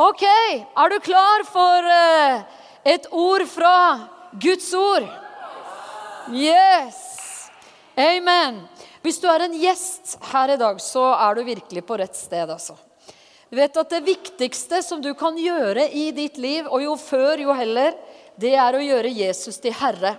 [0.00, 2.44] Ok, er du klar for eh,
[2.88, 3.72] et ord fra
[4.40, 5.04] Guds ord?
[6.32, 7.02] Yes!
[8.00, 8.62] Amen.
[9.04, 12.48] Hvis du er en gjest her i dag, så er du virkelig på rett sted,
[12.48, 12.78] altså.
[13.52, 17.44] Du vet at Det viktigste som du kan gjøre i ditt liv, og jo før,
[17.44, 17.92] jo heller,
[18.40, 20.14] det er å gjøre Jesus til herre.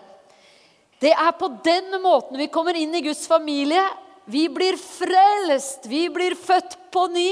[1.01, 3.81] Det er på den måten vi kommer inn i Guds familie.
[4.29, 7.31] Vi blir frelst, vi blir født på ny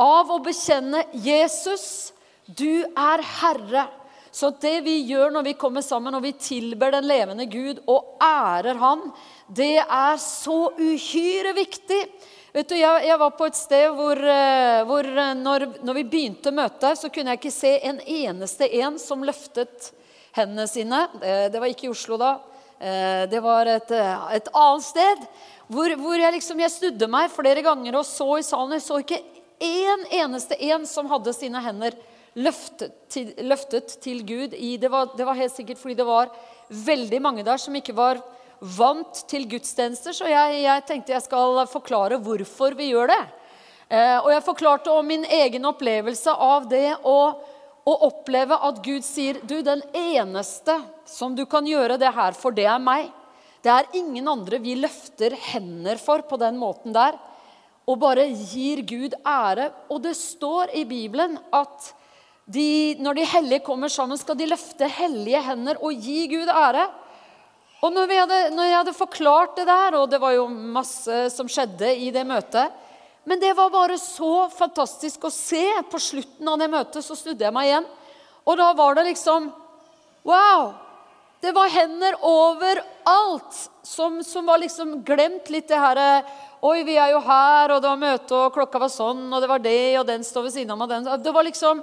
[0.00, 2.12] av å bekjenne Jesus,
[2.46, 3.86] du er Herre.
[4.34, 8.16] Så det vi gjør når vi kommer sammen og vi tilber den levende Gud og
[8.18, 9.04] ærer Han,
[9.46, 12.00] det er så uhyre viktig.
[12.54, 16.04] Vet du, jeg, jeg var på et sted hvor, eh, hvor eh, når, når, vi
[16.10, 19.90] begynte møtet, så kunne jeg ikke se en eneste en som løftet
[20.34, 21.04] hendene sine.
[21.22, 22.36] Det, det var ikke i Oslo da.
[22.78, 25.26] Eh, det var et, et annet sted.
[25.70, 28.76] Hvor, hvor jeg, liksom, jeg snudde meg flere ganger og så i salen.
[28.78, 29.22] Jeg så ikke
[29.64, 31.96] én eneste en som hadde sine hender
[32.34, 34.54] løftet til, løftet til Gud.
[34.54, 36.32] Det, var, det, var, helt sikkert fordi det var
[36.68, 38.20] veldig mange der som ikke var
[38.60, 40.14] vant til gudstjenester.
[40.16, 43.22] Så jeg, jeg tenkte jeg skal forklare hvorfor vi gjør det.
[43.88, 47.18] Eh, og jeg forklarte om min egen opplevelse av det å,
[47.84, 52.56] å oppleve at Gud sier du, den eneste som du kan gjøre det her for,
[52.56, 53.12] det er meg.
[53.64, 57.16] Det er ingen andre vi løfter hender for på den måten der
[57.84, 59.68] og bare gir Gud ære.
[59.92, 61.90] Og det står i Bibelen at
[62.44, 66.86] de, når de hellige kommer sammen, skal de løfte hellige hender og gi Gud ære.
[67.84, 71.48] Og når, hadde, når, jeg hadde forklart det der, og det var jo masse som
[71.50, 72.72] skjedde i det møtet
[73.28, 75.64] Men det var bare så fantastisk å se.
[75.90, 77.86] På slutten av det møtet så snudde jeg meg igjen.
[78.44, 79.52] Og da var det liksom
[80.24, 80.83] Wow!
[81.44, 85.98] Det var hender overalt som, som var liksom glemt litt det her
[86.64, 89.50] Oi, vi er jo her, og det var møte, og klokka var sånn, og det
[89.50, 91.82] var det, og den står ved siden av meg, den Det var liksom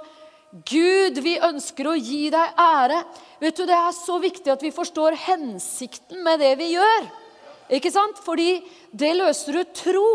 [0.66, 2.98] Gud, vi ønsker å gi deg ære.
[3.40, 7.06] Vet du, Det er så viktig at vi forstår hensikten med det vi gjør.
[7.78, 8.18] Ikke sant?
[8.20, 8.58] Fordi
[8.90, 10.12] det løser ut tro.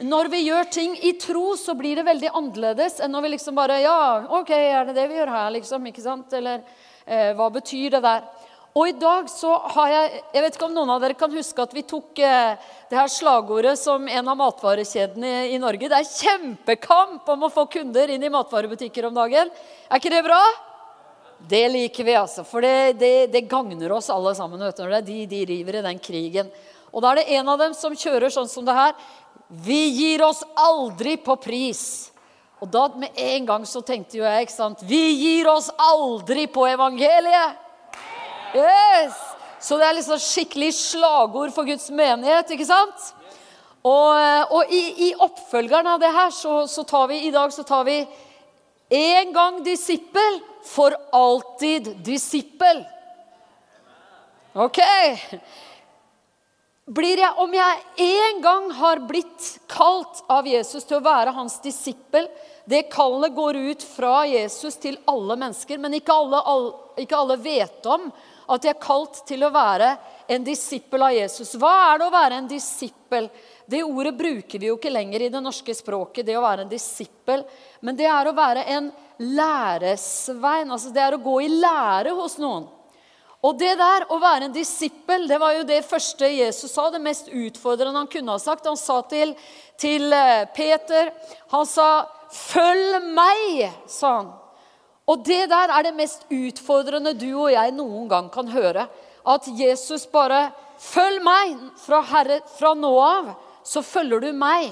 [0.00, 3.54] Når vi gjør ting i tro, så blir det veldig annerledes enn når vi liksom
[3.58, 5.86] bare Ja, OK, er det det vi gjør her, liksom?
[5.92, 6.32] Ikke sant?
[6.32, 6.64] Eller
[7.04, 8.28] eh, hva betyr det der?
[8.78, 11.64] Og i dag så har jeg Jeg vet ikke om noen av dere kan huske
[11.64, 12.54] at vi tok eh,
[12.88, 15.90] det her slagordet som en av matvarekjedene i, i Norge.
[15.90, 19.50] Det er kjempekamp om å få kunder inn i matvarebutikker om dagen.
[19.90, 20.38] Er ikke det bra?
[21.50, 22.46] Det liker vi, altså.
[22.46, 24.62] For det, det, det gagner oss alle sammen.
[24.62, 24.96] Vet du.
[25.10, 26.50] De, de river i den krigen.
[26.94, 28.94] Og da er det en av dem som kjører sånn som det her.
[29.48, 32.12] Vi gir oss aldri på pris.
[32.62, 36.46] Og da med en gang så tenkte jo jeg, ikke sant Vi gir oss aldri
[36.50, 37.67] på evangeliet.
[38.54, 39.16] Yes!
[39.60, 43.08] Så det er liksom skikkelig slagord for Guds menighet, ikke sant?
[43.86, 47.64] Og, og i, i, oppfølgeren av det her så, så, tar vi i dag så
[47.66, 48.00] tar vi
[48.88, 52.82] en gang disippel, for alltid disippel.
[54.58, 54.80] Ok.
[56.88, 61.58] Blir jeg, om jeg en gang har blitt kalt av Jesus til å være hans
[61.60, 62.24] disippel
[62.64, 66.72] Det kallet går ut fra Jesus til alle mennesker, men ikke alle, alle,
[67.04, 68.08] ikke alle vet om
[68.48, 69.90] at de er kalt til å være
[70.28, 71.54] en disippel av Jesus.
[71.60, 73.28] Hva er det å være en disippel?
[73.68, 76.72] Det ordet bruker vi jo ikke lenger i det norske språket, det å være en
[76.72, 77.44] disippel.
[77.84, 80.72] Men det er å være en læresvein.
[80.72, 82.66] Altså det er å gå i lære hos noen.
[83.44, 86.98] Og det der, å være en disippel, det var jo det første Jesus sa, det
[87.04, 88.66] mest utfordrende han kunne ha sagt.
[88.66, 89.36] Han sa til,
[89.78, 91.12] til eh, Peter
[91.52, 94.26] Han sa 'Følg meg', sa han.
[95.08, 98.88] Og det der er det mest utfordrende du og jeg noen gang kan høre.
[99.28, 100.48] At Jesus bare
[100.78, 101.56] Følg meg!
[101.82, 103.32] Fra, Herre, fra nå av
[103.66, 104.68] så følger du meg.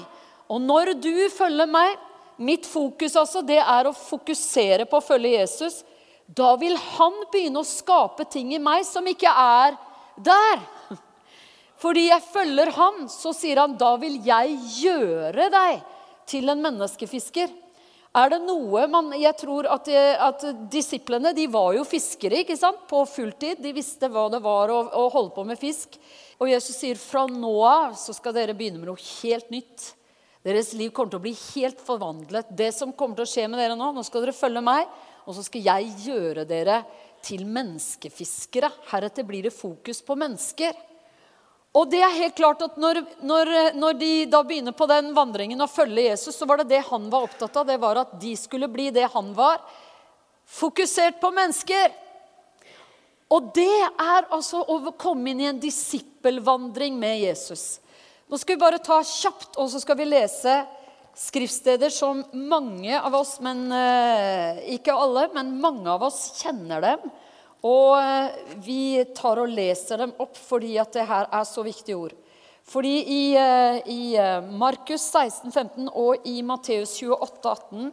[0.47, 1.97] Og når du følger meg
[2.37, 5.79] Mitt fokus altså, det er å fokusere på å følge Jesus.
[6.27, 9.73] Da vil han begynne å skape ting i meg som ikke er
[10.21, 10.61] der.
[11.81, 15.81] Fordi jeg følger han, så sier han, da vil jeg gjøre deg
[16.29, 17.49] til en menneskefisker.
[18.17, 22.87] Er det noe man, Jeg tror at, at, disiplene de var jo fiskere ikke sant?
[22.89, 23.61] på fulltid.
[23.61, 25.99] De visste hva det var å, å holde på med fisk.
[26.41, 29.91] Og Jesus sier fra nå av så skal dere begynne med noe helt nytt.
[30.47, 32.49] Deres liv kommer til å bli helt forvandlet.
[32.57, 34.89] Det som kommer til å skje med dere nå, nå skal dere følge meg,
[35.27, 36.81] og så skal jeg gjøre dere
[37.25, 38.69] til menneskefiskere.
[38.93, 40.77] Heretter blir det fokus på mennesker.
[41.77, 45.61] Og det er helt klart at når, når, når, de da begynner på den vandringen
[45.61, 47.67] og følger Jesus, så var det det han var opptatt av.
[47.69, 49.61] Det var at de skulle bli det han var.
[50.47, 51.93] Fokusert på mennesker.
[53.29, 57.77] Og det er altså å komme inn i en disippelvandring med Jesus.
[58.27, 60.55] Nå skal vi bare ta kjapt, og så skal vi lese
[61.17, 67.07] skriftsteder som mange av oss, men eh, ikke alle, men mange av oss kjenner dem.
[67.65, 68.81] Og eh, vi
[69.17, 72.13] tar og leser dem opp fordi at det her er så viktige ord.
[72.67, 74.01] Fordi i, eh, i
[74.51, 77.91] Markus 16, 15 og i Matteus 28, 18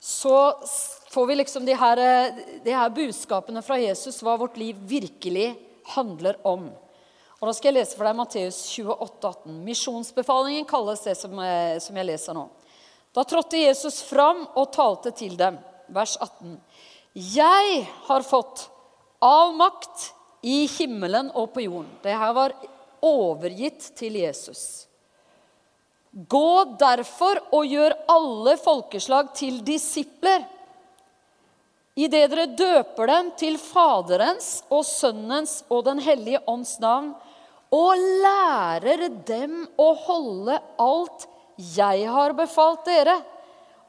[0.00, 0.36] så
[1.12, 1.98] får vi liksom de her,
[2.64, 5.50] de her budskapene fra Jesus hva vårt liv virkelig
[5.94, 6.70] handler om.
[7.40, 9.60] Og Da skal jeg lese for deg Matteus 28, 18.
[9.64, 12.48] Misjonsbefalingen kalles det som, eh, som jeg leser nå.
[13.16, 15.58] Da trådte Jesus fram og talte til dem.
[15.88, 16.60] Vers 18.
[17.14, 18.68] Jeg har fått
[19.20, 20.10] all makt
[20.42, 21.90] i himmelen og på jorden.
[22.02, 22.54] Det her var
[23.04, 24.86] overgitt til Jesus.
[26.10, 30.48] Gå derfor og gjør alle folkeslag til disipler
[32.00, 37.12] idet dere døper dem til Faderens og Sønnens og Den hellige ånds navn,
[37.70, 41.26] og lærer dem å holde alt
[41.76, 43.14] jeg har befalt dere.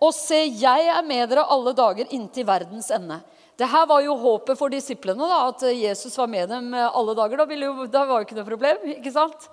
[0.02, 3.22] Og se, jeg er med dere alle dager inntil verdens ende.
[3.62, 7.44] Dette var jo håpet for disiplene, da, at Jesus var med dem alle dager.
[7.44, 8.88] Da, jo, da var jo ikke noe problem.
[8.96, 9.52] ikke sant?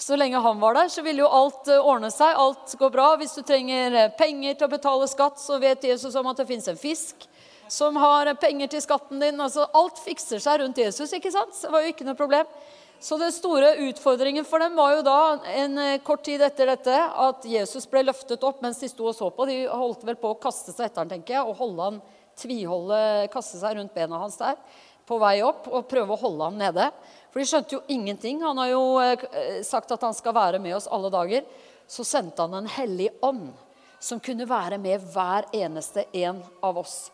[0.00, 2.32] Så lenge han var der, så ville jo alt eh, ordne seg.
[2.40, 3.08] Alt går bra.
[3.20, 6.46] Hvis du trenger eh, penger til å betale skatt, så vet Jesus om at det
[6.48, 7.26] fins en fisk
[7.70, 9.36] som har penger til skatten din.
[9.36, 11.12] Altså, alt fikser seg rundt Jesus.
[11.12, 11.52] ikke sant?
[11.52, 12.48] Det var jo ikke noe problem.
[13.00, 15.18] Så den store utfordringen for dem var jo da
[15.52, 19.18] en eh, kort tid etter dette at Jesus ble løftet opp mens de sto og
[19.20, 19.50] så på.
[19.52, 22.00] De holdt vel på å kaste seg etter han, tenker jeg, og holde han,
[22.40, 24.58] tviholde, kaste seg rundt bena hans der
[25.10, 26.86] på vei opp og prøve å holde ham nede.
[27.30, 28.42] For de skjønte jo ingenting.
[28.44, 31.46] Han har jo eh, sagt at han skal være med oss alle dager.
[31.90, 33.48] Så sendte han en hellig ånd
[34.00, 37.10] som kunne være med hver eneste en av oss.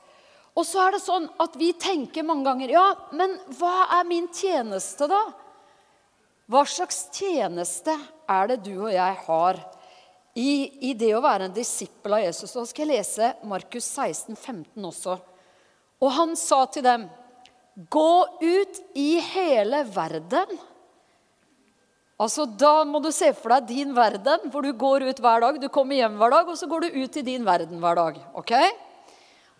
[0.56, 2.87] Og så er det sånn at vi tenker mange ganger Ja,
[3.17, 5.22] men hva er min tjeneste, da?
[6.46, 7.96] Hva slags tjeneste
[8.31, 9.58] er det du og jeg har
[10.37, 12.53] i, i det å være en disippel av Jesus?
[12.53, 15.17] Da skal jeg lese Markus 16, 15 også.
[16.05, 17.06] Og han sa til dem,
[17.93, 20.59] gå ut i hele verden.
[22.21, 25.61] Altså, Da må du se for deg din verden, hvor du går ut hver dag.
[25.61, 28.21] Du kommer hjem hver dag, og så går du ut i din verden hver dag.
[28.37, 28.53] ok?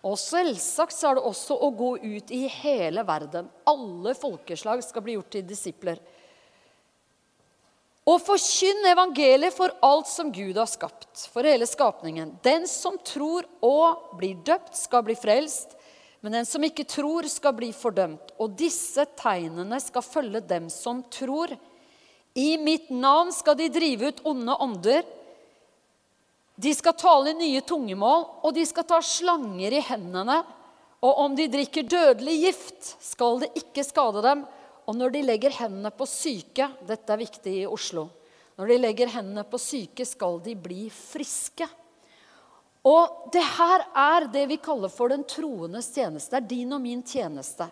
[0.05, 3.49] Og selvsagt så er det også å gå ut i hele verden.
[3.67, 5.97] Alle folkeslag skal bli gjort til disipler.
[8.07, 12.37] Og forkynn evangeliet for alt som Gud har skapt, for hele skapningen.
[12.43, 15.75] Den som tror og blir døpt, skal bli frelst,
[16.23, 18.31] men den som ikke tror, skal bli fordømt.
[18.39, 21.51] Og disse tegnene skal følge dem som tror.
[22.37, 25.03] I mitt navn skal de drive ut onde ånder.
[26.57, 30.39] De skal tale nye tungemål, og de skal ta slanger i hendene.
[31.03, 34.47] Og om de drikker dødelig gift, skal det ikke skade dem.
[34.87, 38.07] Og når de legger hendene på syke Dette er viktig i Oslo.
[38.57, 41.67] Når de legger hendene på syke, skal de bli friske.
[42.87, 46.31] Og det her er det vi kaller for den troendes tjeneste.
[46.33, 47.67] Det er din og min tjeneste.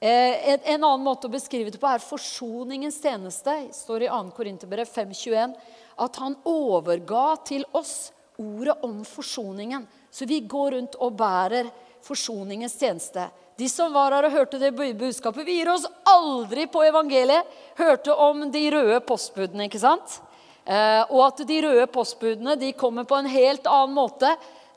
[0.00, 3.56] Eh, en, en, annen måte å beskrive det på er forsoningens tjeneste.
[3.66, 4.20] Det står i 2.
[4.36, 5.56] Korinterbrev 5,21
[6.06, 9.88] at han overga til oss ordet om forsoningen.
[10.10, 11.68] Så vi går rundt og bærer
[12.06, 13.26] forsoningens tjeneste.
[13.60, 17.48] De som var her og hørte det budskapet, vi gir oss aldri på evangeliet.
[17.76, 20.14] Hørte om de røde postbudene, ikke sant?
[20.64, 24.30] Eh, og at de røde postbudene de kommer på en helt annen måte.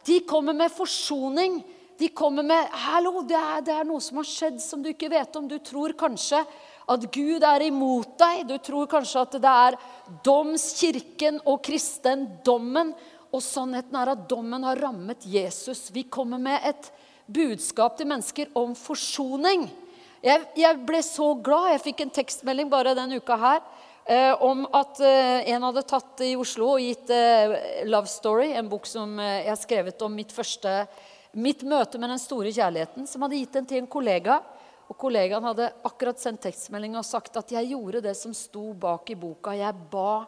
[0.03, 1.61] De kommer med forsoning.
[1.99, 5.11] De kommer med 'Hallo, det er, det er noe som har skjedd som du ikke
[5.13, 6.43] vet om.' Du tror kanskje
[6.89, 8.47] at Gud er imot deg.
[8.47, 9.79] Du tror kanskje at det er
[10.25, 12.91] domskirken og kristendommen.
[13.31, 15.87] Og sannheten er at dommen har rammet Jesus.
[15.93, 16.91] Vi kommer med et
[17.25, 19.69] budskap til mennesker om forsoning.
[20.23, 21.73] Jeg, jeg, ble så glad.
[21.73, 23.63] Jeg fikk en tekstmelding bare denne uka her
[24.07, 28.69] eh, om at eh, en hadde tatt i Oslo og gitt eh, 'Love Story', en
[28.71, 30.83] bok som eh, jeg har skrevet om mitt første
[31.33, 34.37] mitt møte med den store kjærligheten, som hadde gitt den til en kollega.
[34.91, 39.09] Og Kollegaen hadde akkurat sendt tekstmelding og sagt at 'jeg gjorde det som sto bak
[39.09, 39.57] i boka'.
[39.57, 40.25] Jeg ba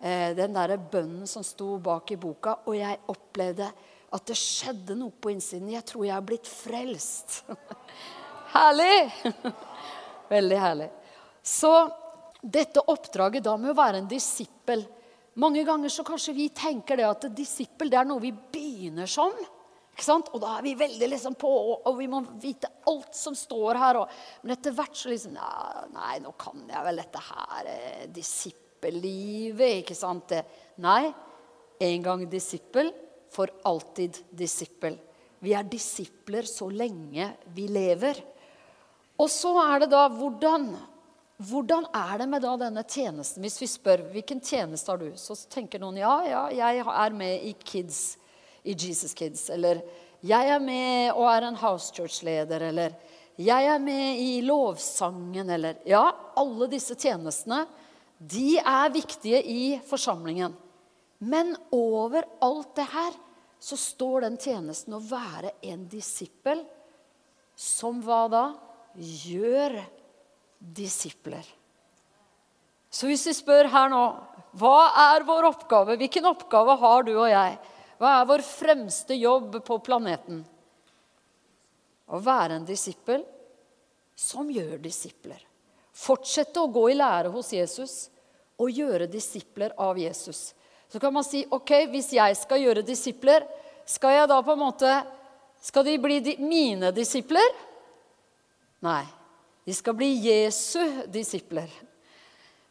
[0.00, 3.70] eh, den derre bønnen som sto bak i boka, og jeg opplevde
[4.14, 5.72] at det skjedde noe på innsiden.
[5.74, 7.42] Jeg tror jeg har blitt frelst.
[8.56, 9.32] herlig!
[10.34, 10.90] Veldig herlig.
[11.42, 11.72] Så
[12.42, 14.84] dette oppdraget da med å være en disippel
[15.36, 19.34] Mange ganger så kanskje vi tenker det at disippel det er noe vi begynner som.
[19.92, 20.30] Ikke sant?
[20.32, 23.98] Og da er vi veldig liksom på, og vi må vite alt som står her.
[24.00, 29.82] Og, men etter hvert så liksom Nei, nå kan jeg vel dette her eh, disippellivet,
[29.82, 30.32] ikke sant?
[30.84, 31.02] Nei.
[31.84, 32.88] En gang disippel,
[33.36, 34.96] for alltid disippel.
[35.44, 38.18] Vi er disipler så lenge vi lever.
[39.20, 40.70] Og så er det da hvordan
[41.36, 43.42] hvordan er det med da denne tjenesten?
[43.44, 47.44] Hvis vi spør hvilken tjeneste har du, så tenker noen ja, ja, jeg er med
[47.44, 48.16] i Kids,
[48.64, 49.50] i Jesus Kids.
[49.52, 49.82] Eller
[50.24, 52.64] jeg er med og er en house church-leder.
[52.70, 52.96] Eller
[53.36, 55.52] jeg er med i lovsangen.
[55.52, 56.06] Eller Ja,
[56.40, 57.66] alle disse tjenestene,
[58.16, 60.56] de er viktige i forsamlingen.
[61.20, 63.12] Men over alt det her
[63.58, 66.62] så står den tjenesten å være en disippel
[67.56, 68.44] som hva da?
[68.96, 69.78] Gjør
[70.58, 71.44] disipler.
[72.90, 74.02] Så hvis vi spør her nå
[74.56, 75.98] hva er vår oppgave?
[76.00, 77.56] Hvilken oppgave har du og jeg?
[78.00, 80.40] Hva er vår fremste jobb på planeten?
[82.06, 83.24] Å være en disippel
[84.16, 85.42] som gjør disipler.
[85.96, 87.96] Fortsette å gå i lære hos Jesus
[88.60, 90.54] og gjøre disipler av Jesus.
[90.92, 93.46] Så kan man si ok, hvis jeg skal gjøre disipler,
[93.86, 94.90] skal jeg da på en måte
[95.62, 97.54] Skal de bli mine disipler?
[98.84, 99.02] Nei.
[99.66, 100.78] De skal bli Jesu
[101.10, 101.66] disipler.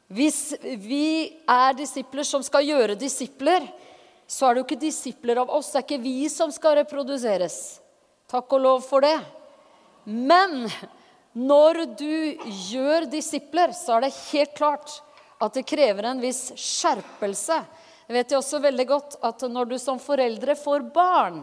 [0.07, 3.65] Hvis vi er disipler som skal gjøre disipler,
[4.27, 5.73] så er det jo ikke disipler av oss.
[5.73, 7.57] Det er ikke vi som skal reproduseres.
[8.31, 9.17] Takk og lov for det.
[10.05, 10.69] Men
[11.35, 12.13] når du
[12.69, 14.99] gjør disipler, så er det helt klart
[15.41, 17.59] at det krever en viss skjerpelse.
[18.05, 21.39] Jeg vet jo også veldig godt at når du som foreldre får barn,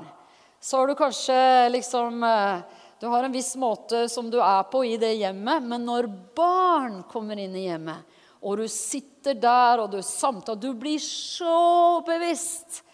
[0.62, 1.38] så har du kanskje
[1.74, 2.60] liksom eh,
[3.02, 6.06] du har en viss måte som du er på i det hjemmet, men når
[6.38, 8.06] barn kommer inn i hjemmet,
[8.46, 12.84] og du sitter der og du samtaler Du blir så bevisst.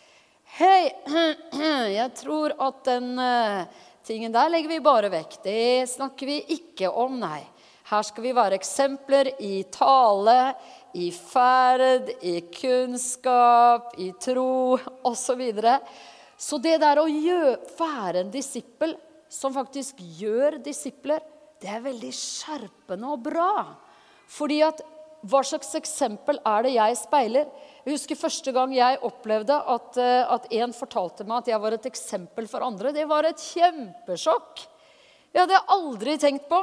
[0.56, 0.88] Hei,
[1.98, 3.68] jeg tror at den uh,
[4.00, 5.38] tingen der legger vi bare vekk.
[5.44, 7.42] Det snakker vi ikke om, nei.
[7.88, 10.54] Her skal vi være eksempler i tale,
[10.94, 15.16] i ferd, i kunnskap, i tro osv.
[15.28, 15.78] Så, videre.
[16.36, 18.94] så det der å gjøre, være en disippel
[19.28, 21.20] som faktisk gjør disipler,
[21.60, 23.52] det er veldig skjerpende og bra.
[24.30, 24.80] Fordi at
[25.28, 27.48] hva slags eksempel er det jeg speiler?
[27.82, 31.74] Jeg husker første gang jeg opplevde at, eh, at en fortalte meg at jeg var
[31.74, 32.92] et eksempel for andre.
[32.94, 34.62] Det var et kjempesjokk.
[35.34, 36.60] Jeg hadde aldri tenkt på.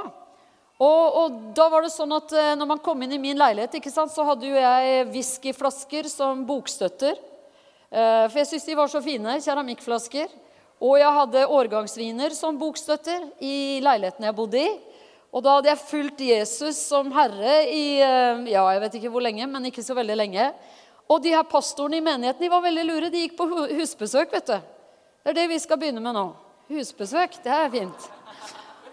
[0.76, 3.78] Og, og, da var det sånn at eh, når man kom inn i min leilighet,
[3.94, 7.16] sant, så hadde jo jeg whiskyflasker som bokstøtter.
[7.96, 9.38] Eh, for jeg syntes de var så fine.
[9.40, 10.34] Keramikkflasker.
[10.84, 14.74] Og jeg hadde årgangsviner som bokstøtter i leiligheten jeg bodde i.
[15.36, 19.24] Og da hadde jeg fulgt Jesus som herre i eh, ja, jeg vet ikke hvor
[19.24, 20.50] lenge, men ikke så veldig lenge.
[21.08, 23.14] Og de her pastorene i menigheten de var veldig lure.
[23.14, 24.32] De gikk på husbesøk.
[24.36, 24.60] vet du.
[25.24, 26.28] Det er det vi skal begynne med nå.
[26.68, 28.12] Husbesøk, det er fint.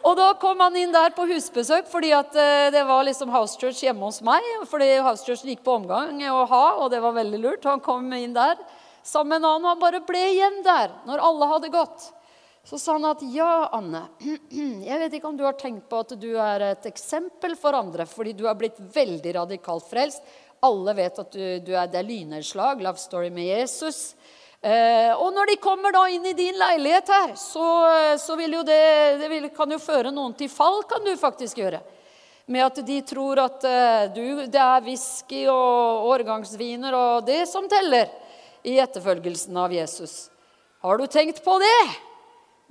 [0.02, 3.58] Og da kom han inn der på husbesøk fordi at eh, det var liksom house
[3.60, 4.42] church hjemme hos meg.
[4.70, 7.68] Fordi house church gikk på omgang å ha, og det var veldig lurt.
[7.70, 8.58] Han kom inn der
[9.02, 12.10] sammen med en annen, han bare ble igjen der når alle hadde gått.
[12.62, 14.04] Så sa han at ja, Anne,
[14.88, 18.06] jeg vet ikke om du har tenkt på at du er et eksempel for andre,
[18.06, 20.22] fordi du har blitt veldig radikalt frelst.
[20.62, 24.12] Alle vet at du, du er, det er lynnedslag, love story med Jesus.
[24.62, 27.66] Eh, og når de kommer da inn i din leilighet her, så,
[28.22, 28.82] så vil jo det,
[29.18, 31.80] det vil, kan jo føre noen til fall, kan du faktisk gjøre.
[32.46, 37.66] Med at de tror at eh, du, det er whisky og årgangsviner og det som
[37.70, 38.10] teller
[38.62, 40.28] i etterfølgelsen av Jesus.
[40.82, 41.82] Har du tenkt på det?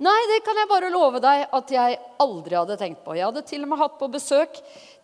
[0.02, 3.14] Nei, det kan jeg bare love deg at jeg aldri hadde tenkt på.
[3.14, 4.56] Jeg hadde til og med hatt på besøk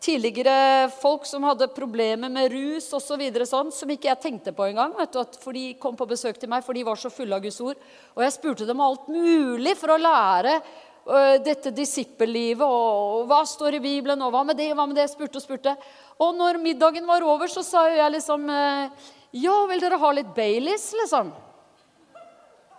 [0.02, 3.04] tidligere folk som hadde problemer med rus osv.
[3.12, 4.96] Så videre, sånn, som ikke jeg tenkte på engang.
[5.38, 7.78] For de kom på besøk til meg, for de var så fulle av Guds ord.
[8.16, 12.66] Og jeg spurte dem alt mulig for å lære uh, dette disippellivet.
[12.66, 15.06] Og, og, hva står i Bibelen, og hva med det, hva med det?
[15.12, 15.76] Spurte og spurte.
[16.18, 19.10] Og når middagen var over, så sa jo jeg liksom uh,
[19.46, 21.36] ja, vil dere ha litt Baileys, liksom?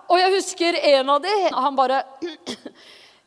[0.10, 2.02] Og jeg husker en av de, han bare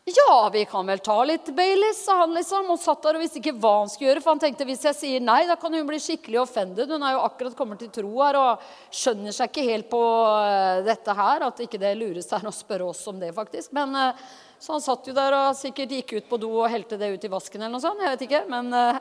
[0.05, 2.73] Ja, vi kan vel ta litt Baileys, sa han liksom.
[2.75, 4.23] Og satt der og visste ikke hva han skulle gjøre.
[4.25, 6.91] For han tenkte hvis jeg sier nei, da kan hun bli skikkelig offended.
[6.91, 10.83] Hun er jo akkurat kommet til tro her og skjønner seg ikke helt på uh,
[10.83, 11.47] dette her.
[11.47, 13.71] At ikke det lureste er å spørre oss om det, faktisk.
[13.79, 14.27] Men uh,
[14.59, 17.31] Så han satt jo der og sikkert gikk ut på do og helte det ut
[17.31, 18.03] i vasken eller noe sånt.
[18.03, 18.43] Jeg vet ikke.
[18.51, 18.99] Men uh,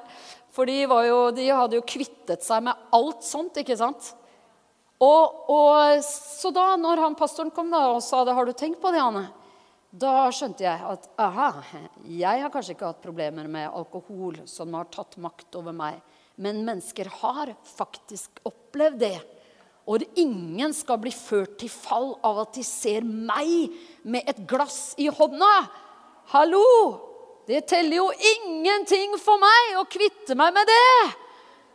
[0.54, 4.14] for de, jo, de, hadde jo kvittet seg med alt sånt, ikke sant?
[5.02, 8.82] Og, og, så da når han pastoren kom da og sa det, 'Har du tenkt
[8.82, 9.32] på det, Anne?'
[9.92, 11.64] Da skjønte jeg at aha,
[12.08, 15.98] jeg har kanskje ikke hatt problemer med alkohol som har tatt makt over meg,
[16.38, 19.20] men mennesker har faktisk opplevd det.
[19.86, 24.94] Og ingen skal bli ført til fall av at de ser meg med et glass
[24.96, 25.68] i hånda.
[26.32, 26.64] Hallo!
[27.50, 31.21] Det teller jo ingenting for meg å kvitte meg med det.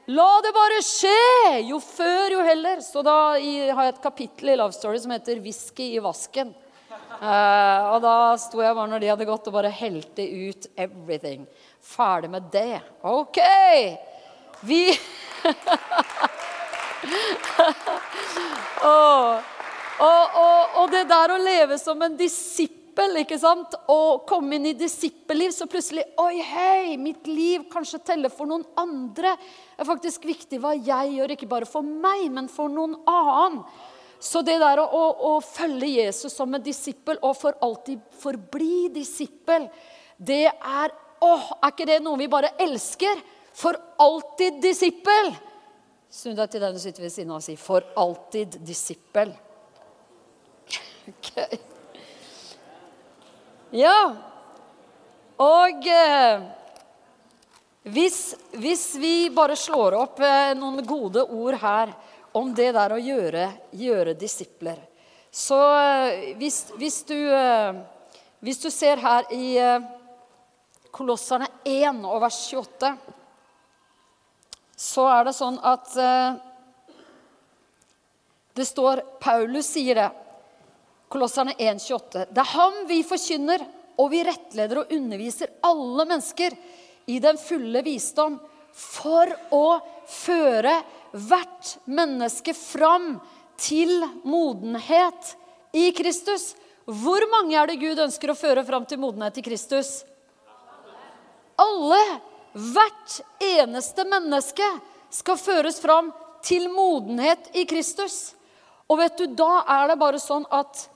[0.06, 1.66] La det bare skje!
[1.66, 2.78] Jo før, jo heller.
[2.84, 6.54] Så da har jeg et kapittel i Love Story som heter 'Whisky i vasken'.
[7.16, 11.46] Uh, og da sto jeg bare når de hadde gått, og bare helte ut everything.
[11.82, 12.80] Ferdig med det.
[13.02, 13.38] OK!
[14.62, 14.82] Vi
[18.86, 19.42] og,
[20.00, 23.74] og, og, det der å leve som en disippel, ikke sant?
[23.88, 28.64] og komme inn i disippelliv, så plutselig Oi, hei, mitt liv kanskje teller for noen
[28.76, 29.36] andre.
[29.36, 33.62] Det er faktisk viktig hva jeg gjør, ikke bare for meg, men for noen annen.
[34.18, 38.88] Så det der å, å, å følge Jesus som en disippel og for alltid forbli
[38.94, 39.68] disippel,
[40.16, 43.22] det er Åh, er ikke det noe vi bare elsker?
[43.56, 45.30] For alltid disippel!
[46.12, 49.32] Snu deg til den du sitter ved siden av og si 'for alltid disippel'.
[51.06, 51.75] Ok.
[53.74, 54.14] Ja.
[55.42, 56.42] Og eh,
[57.82, 61.92] hvis, hvis, vi bare slår opp eh, noen gode ord her
[62.36, 64.78] om det der å gjøre, gjøre disipler
[65.30, 67.78] Så eh, hvis, hvis, du, eh,
[68.40, 69.92] hvis, du, ser her i eh,
[70.94, 72.94] Kolosserne 1 og vers 28
[74.76, 76.36] så er det sånn at eh,
[78.56, 80.08] Det står Paulus sier det.
[81.08, 82.26] Kolosserne 1,28.
[82.30, 83.62] Det er ham vi forkynner,
[83.96, 86.56] og vi rettleder og underviser alle mennesker
[87.06, 88.40] i den fulle visdom
[88.76, 89.78] for å
[90.10, 90.74] føre
[91.16, 93.16] hvert menneske fram
[93.56, 95.36] til modenhet
[95.76, 96.54] i Kristus.
[96.84, 100.00] Hvor mange er det Gud ønsker å føre fram til modenhet i Kristus?
[101.56, 102.02] Alle!
[102.56, 104.64] Hvert eneste menneske
[105.12, 106.08] skal føres fram
[106.44, 108.32] til modenhet i Kristus.
[108.88, 110.86] Og vet du, da er det bare sånn at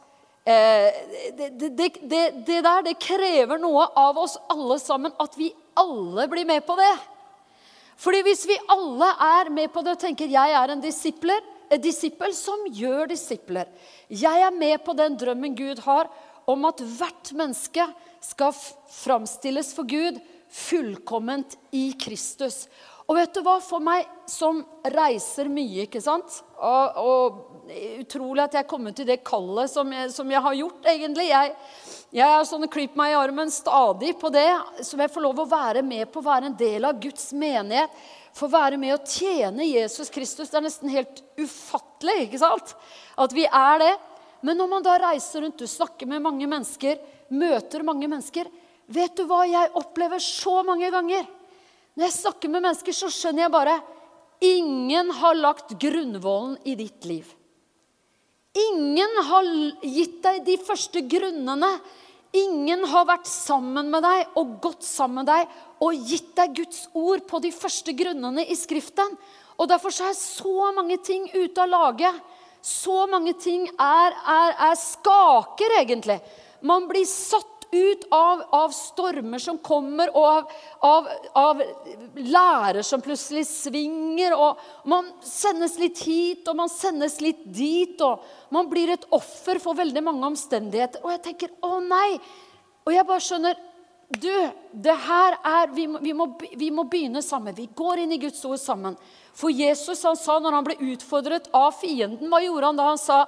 [0.45, 6.27] det, det, det, det, der det krever noe av oss alle sammen, at vi alle
[6.33, 6.93] blir med på det.
[8.01, 11.83] Fordi hvis vi alle er med på det og tenker jeg er en disipler, en
[11.83, 13.69] disippel som gjør disipler
[14.11, 16.09] Jeg er med på den drømmen Gud har
[16.51, 17.85] om at hvert menneske
[18.25, 18.57] skal
[18.91, 20.19] framstilles for Gud
[20.51, 22.65] fullkomment i Kristus.
[23.07, 23.59] Og vet du hva?
[23.63, 27.39] For meg som reiser mye, ikke sant Og, og
[28.01, 31.27] utrolig at jeg er kommet til det kallet som jeg, som jeg har gjort, egentlig.
[31.31, 31.53] Jeg,
[32.21, 34.49] jeg er sånn klyp meg i armen stadig på det,
[34.87, 38.01] som jeg får lov å være med på, være en del av Guds menighet.
[38.37, 40.51] Få være med å tjene Jesus Kristus.
[40.51, 42.75] Det er nesten helt ufattelig ikke sant?
[43.21, 43.93] at vi er det.
[44.47, 48.49] Men når man da reiser rundt, du snakker med mange mennesker, møter mange mennesker,
[48.91, 51.27] Vet du hva jeg opplever så mange ganger?
[51.95, 53.79] Når jeg snakker med mennesker, så skjønner jeg bare
[54.41, 57.29] Ingen har lagt grunnvollen i ditt liv.
[58.59, 59.47] Ingen har
[59.87, 61.71] gitt deg de første grunnene.
[62.35, 66.85] Ingen har vært sammen med deg og gått sammen med deg og gitt deg Guds
[66.99, 69.15] ord på de første grunnene i Skriften.
[69.59, 72.11] Og Derfor er så mange ting ute av lage.
[72.63, 76.19] Så mange ting er, er, er skaker, egentlig.
[76.67, 81.63] Man blir satt ut av, av stormer som kommer, og av, av, av,
[82.17, 84.35] lærer som plutselig svinger.
[84.35, 88.01] og Man sendes litt hit, og man sendes litt dit.
[88.01, 91.05] og Man blir et offer for veldig mange omstendigheter.
[91.05, 92.19] Og jeg tenker å nei!
[92.87, 93.59] Og jeg bare skjønner
[94.11, 94.33] du,
[94.73, 96.27] det her er, vi må, vi, må,
[96.59, 97.55] vi må, begynne sammen.
[97.55, 98.97] Vi går inn i Guds ord sammen.
[99.39, 102.89] For Jesus han sa når han ble utfordret av fienden, hva gjorde han da?
[102.91, 103.21] Han sa,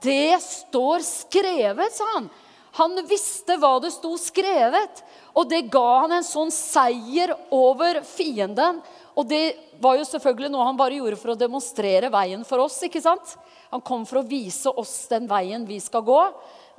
[0.00, 2.30] 'Det står skrevet', sa han.
[2.78, 5.02] Han visste hva det sto skrevet,
[5.36, 8.80] og det ga han en sånn seier over fienden.
[9.12, 9.42] Og det
[9.82, 12.78] var jo selvfølgelig noe han bare gjorde for å demonstrere veien for oss.
[12.86, 13.34] ikke sant?
[13.72, 16.22] Han kom for å vise oss den veien vi skal gå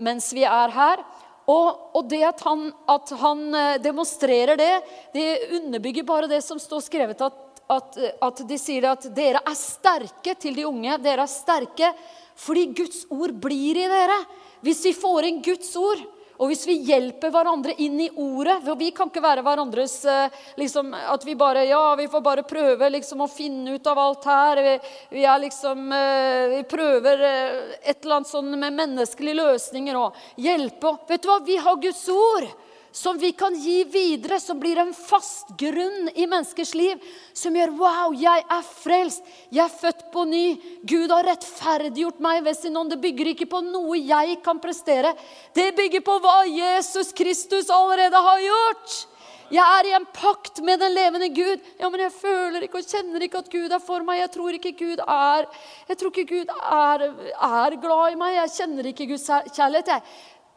[0.02, 1.04] mens vi er her.
[1.50, 4.72] Og, og det at han, at han, eh, demonstrerer det,
[5.14, 5.28] det
[5.60, 10.38] underbygger bare det som står skrevet, at, at, at de sier at dere er sterke
[10.40, 10.98] til de unge.
[11.04, 11.92] Dere er sterke
[12.40, 14.18] fordi Guds ord blir i dere.
[14.64, 16.02] Hvis vi får inn Guds ord,
[16.42, 20.40] og hvis vi hjelper hverandre inn i ordet For vi kan ikke være hverandres eh,
[20.58, 24.26] liksom, At vi bare Ja, vi får bare prøve liksom, å finne ut av alt
[24.28, 24.62] her.
[24.66, 24.74] Vi,
[25.14, 30.98] vi, liksom, eh, vi prøver eh, et eller annet sånn med menneskelige løsninger og hjelpe.
[31.08, 31.40] Vet du hva?
[31.46, 32.50] Vi har Guds ord
[32.94, 37.00] som vi kan gi videre, som blir en fast grunn i menneskers liv.
[37.34, 40.62] Som gjør 'wow, jeg er frelst, jeg er født på ny'.
[40.86, 42.92] Gud har rettferdiggjort meg ved sin ånd.
[42.92, 45.16] Det bygger ikke på noe jeg kan prestere.
[45.56, 49.08] Det bygger på hva Jesus Kristus allerede har gjort.
[49.54, 51.60] Jeg er i en pakt med den levende Gud.
[51.80, 54.20] Ja, Men jeg føler ikke og kjenner ikke at Gud er for meg.
[54.22, 55.46] Jeg tror ikke Gud er,
[55.90, 57.04] ikke Gud er,
[57.38, 58.38] er glad i meg.
[58.40, 59.88] Jeg kjenner ikke Guds kjærlighet.
[59.88, 60.02] Jeg.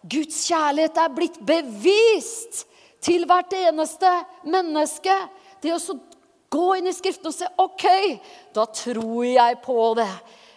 [0.06, 2.64] Guds kjærlighet er blitt bevist
[3.02, 4.10] til hvert eneste
[4.46, 5.14] menneske.
[5.62, 5.98] Det å
[6.52, 7.86] gå inn i Skriften og se OK,
[8.54, 10.10] da tror jeg på det.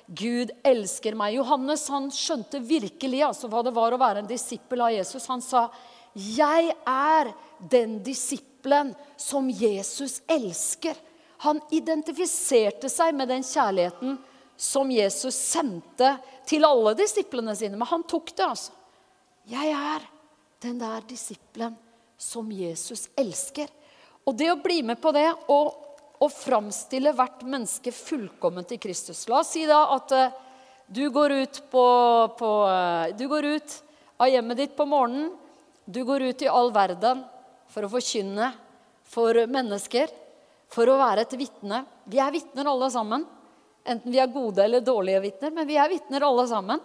[0.10, 1.36] Gud elsker meg.
[1.38, 5.28] Johannes han skjønte virkelig altså, hva det var å være en disippel av Jesus.
[5.30, 5.70] Han sa,
[6.14, 7.34] 'Jeg er
[7.70, 10.98] den disippelen som Jesus elsker'.
[11.46, 14.18] Han identifiserte seg med den kjærligheten
[14.58, 17.78] som Jesus sendte til alle disiplene sine.
[17.78, 18.72] Men han tok det, altså.
[19.50, 20.04] 'Jeg er
[20.62, 21.76] den der disippelen
[22.18, 23.70] som Jesus elsker'.
[24.28, 25.74] Og det å bli med på det og,
[26.22, 30.36] og framstille hvert menneske fullkomment i Kristus La oss si da at uh,
[30.86, 31.34] du, går
[31.72, 31.86] på,
[32.38, 33.78] på, uh, du går ut
[34.20, 35.32] av hjemmet ditt på morgenen.
[35.86, 37.24] Du går ut i all verden
[37.72, 38.52] for å forkynne
[39.10, 40.12] for mennesker,
[40.70, 41.82] for å være et vitne.
[42.06, 43.26] Vi er vitner alle sammen.
[43.90, 46.84] Enten vi er gode eller dårlige vitner, men vi er vitner alle sammen.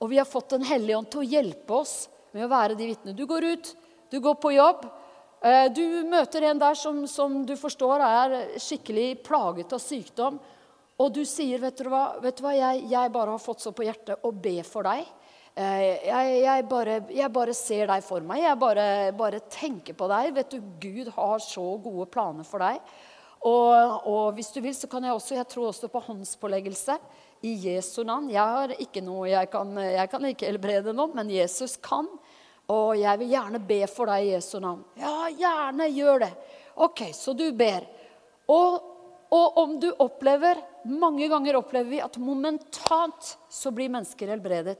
[0.00, 2.88] Og vi har fått Den hellige ånd til å hjelpe oss med å være de
[2.88, 3.16] vitnene.
[3.16, 3.76] Du går ut,
[4.10, 4.86] du går på jobb,
[5.40, 10.40] Eh, du møter en der som, som, du forstår er skikkelig plaget av sykdom.
[11.00, 13.72] Og du sier, 'Vet du hva, vet du hva jeg, jeg, bare har fått så
[13.72, 15.06] på hjertet å be for deg.'
[15.56, 18.44] Eh, jeg, jeg, bare, jeg bare, ser deg for meg.
[18.44, 18.84] Jeg bare,
[19.16, 20.28] bare, tenker på deg.
[20.36, 22.78] Vet du, Gud har så gode planer for deg.
[23.40, 26.98] Og, og hvis du vil, så kan jeg også Jeg tror også på håndspåleggelse
[27.40, 28.28] i Jesu navn.
[28.32, 32.08] Jeg har ikke noe, jeg kan, jeg kan ikke helbrede noen, men Jesus kan.
[32.70, 34.84] Og jeg vil gjerne be for deg i Jesu navn.
[35.00, 36.30] Ja, gjerne gjør det.
[36.80, 37.86] Ok, så du ber.
[38.50, 38.76] Og,
[39.30, 44.78] og, om du opplever Mange ganger opplever vi at momentant så blir mennesker helbredet.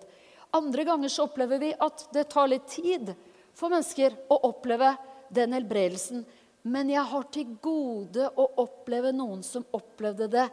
[0.56, 3.10] Andre ganger så opplever vi at det tar litt tid
[3.52, 4.94] for mennesker å oppleve
[5.28, 6.24] den helbredelsen.
[6.72, 10.46] Men jeg har til gode å oppleve noen som opplevde det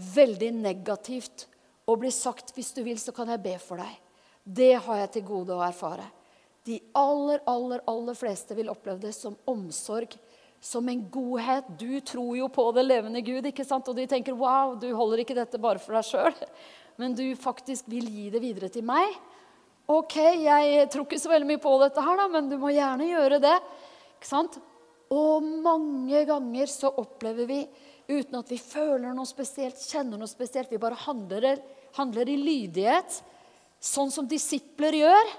[0.00, 1.46] veldig negativt
[1.86, 3.98] og blir sagt 'Hvis du vil, så kan jeg be for deg'.
[4.44, 6.04] Det har jeg til gode å erfare.
[6.64, 10.16] De aller, aller, aller fleste vil oppleve det som omsorg,
[10.60, 11.64] som en godhet.
[11.78, 13.88] Du tror jo på det levende Gud, ikke sant?
[13.88, 16.34] og de tenker wow, du holder ikke dette bare for deg sjøl,
[17.00, 19.16] men du faktisk vil gi det videre til meg.
[19.90, 23.08] Ok, jeg tror ikke så veldig mye på dette her, da, men du må gjerne
[23.08, 23.56] gjøre det.
[24.18, 24.60] Ikke sant?
[25.10, 27.64] Og mange ganger så opplever vi,
[28.10, 31.60] uten at vi føler noe spesielt, kjenner noe spesielt, vi bare handler,
[31.96, 33.20] handler i lydighet,
[33.80, 35.30] sånn som disipler gjør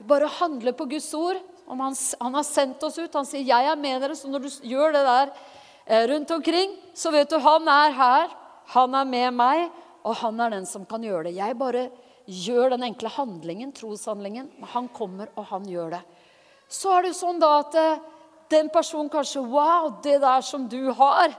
[0.00, 1.36] Vi bare handler på Guds ord.
[1.68, 3.12] Han, han, har sendt oss ut.
[3.14, 4.16] Han sier 'Jeg er med dere'.
[4.16, 5.32] Så når du gjør det der
[5.86, 8.30] eh, rundt omkring, så vet du han er her.
[8.72, 9.68] Han er med meg,
[10.02, 11.36] og han er den som kan gjøre det.
[11.36, 11.90] Jeg bare
[12.26, 14.48] gjør den enkle handlingen, troshandlingen.
[14.72, 16.02] Han kommer, og han gjør det.
[16.70, 18.00] Så er det jo sånn da at eh,
[18.50, 21.36] den personen kanskje 'Wow, det der som du har,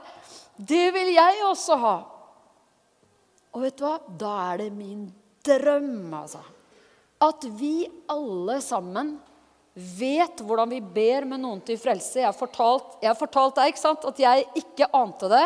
[0.67, 1.99] det vil jeg også ha'.
[3.51, 3.97] Og vet du hva?
[4.07, 5.09] Da er det min
[5.43, 6.43] drøm, altså
[7.21, 9.15] at vi alle sammen
[9.73, 12.19] vet hvordan vi ber med noen til frelse.
[12.19, 15.45] Jeg har fortalt, fortalt deg ikke sant, at jeg ikke ante det.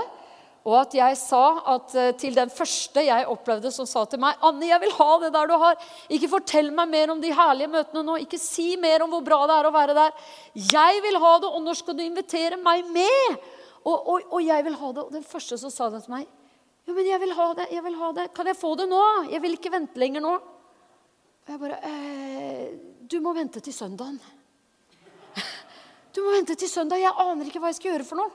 [0.65, 1.43] Og at jeg sa
[1.75, 5.10] at eh, til den første jeg opplevde, som sa til meg 'Anne, jeg vil ha
[5.21, 5.75] det der du har.
[6.10, 8.15] Ikke fortell meg mer om de herlige møtene nå.
[8.23, 10.15] Ikke si mer om hvor bra det er å være der.
[10.56, 13.38] Jeg vil ha det, og når skal du invitere meg med?'
[13.86, 15.06] Og, og, og jeg vil ha det.
[15.06, 16.28] Og den første som sa det til meg
[16.86, 17.65] 'Ja, men jeg vil ha det.
[17.71, 18.34] jeg vil ha det.
[18.34, 19.30] Kan jeg få det nå?
[19.32, 20.36] Jeg vil ikke vente lenger nå.'
[21.45, 22.74] Og jeg bare eh,
[23.10, 24.19] Du må vente til søndagen.
[26.15, 27.02] Du må vente til søndag.
[27.02, 28.32] Jeg aner ikke hva jeg skal gjøre for noe.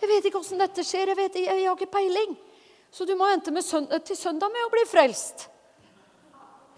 [0.00, 1.10] Jeg vet ikke åssen dette skjer.
[1.10, 2.36] Jeg, vet, jeg, jeg, har ikke peiling.
[2.90, 5.48] Så du må vente søndag, til søndag med å bli frelst.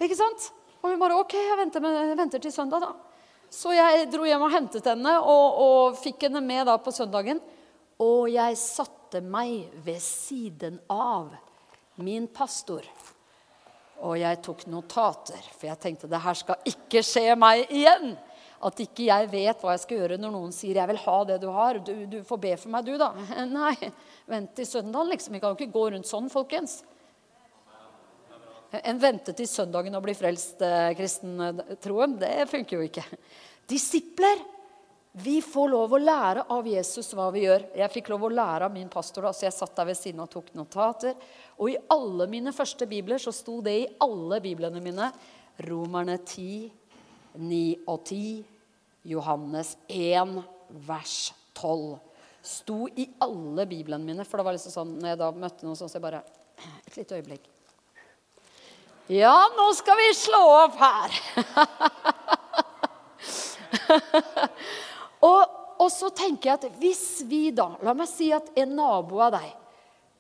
[0.01, 0.51] Ikke sant?
[0.81, 2.95] Og hun bare OK, jeg venter, med, venter, til søndag, da.
[3.53, 7.43] Så jeg dro hjem og hentet henne og, og fikk henne med da på søndagen.
[8.01, 11.35] Og jeg satte meg ved siden av
[12.01, 12.87] min pastor.
[14.01, 18.15] Og jeg tok notater, for jeg tenkte det her skal ikke skje meg igjen.
[18.65, 21.39] At ikke jeg vet hva jeg skal gjøre når noen sier 'jeg vil ha det
[21.41, 21.85] du har'.
[21.85, 23.13] Du, du får be for meg, du, da.
[23.45, 23.77] Nei,
[24.29, 25.33] vent til søndag, liksom.
[25.33, 26.83] Vi kan jo ikke gå rundt sånn, folkens.
[28.73, 30.61] En vente til søndagen og bli frelst,
[30.97, 33.03] kristen troen, det funker jo ikke.
[33.67, 34.39] Disipler
[35.13, 37.65] vi får lov å lære av Jesus hva vi gjør.
[37.75, 40.23] Jeg fikk lov å lære av min pastor, da, så jeg satt der ved siden
[40.23, 41.17] og tok notater.
[41.59, 45.11] Og i alle mine første bibler så sto det i alle biblene mine
[45.67, 46.71] Romerne 10,
[47.43, 48.45] 9 og 10,
[49.11, 50.39] Johannes 1,
[50.87, 51.17] vers
[51.59, 51.99] 12.
[52.47, 54.25] Sto i alle biblene mine.
[54.29, 56.23] For det var liksom sånn, når jeg da møtte noen sånn, så jeg bare
[56.61, 57.45] Et lite øyeblikk.
[59.09, 61.09] Ja, nå skal vi slå opp her.
[65.27, 65.41] Og,
[65.81, 69.35] og, så tenker jeg at hvis vi da La meg si at en nabo av
[69.37, 69.53] deg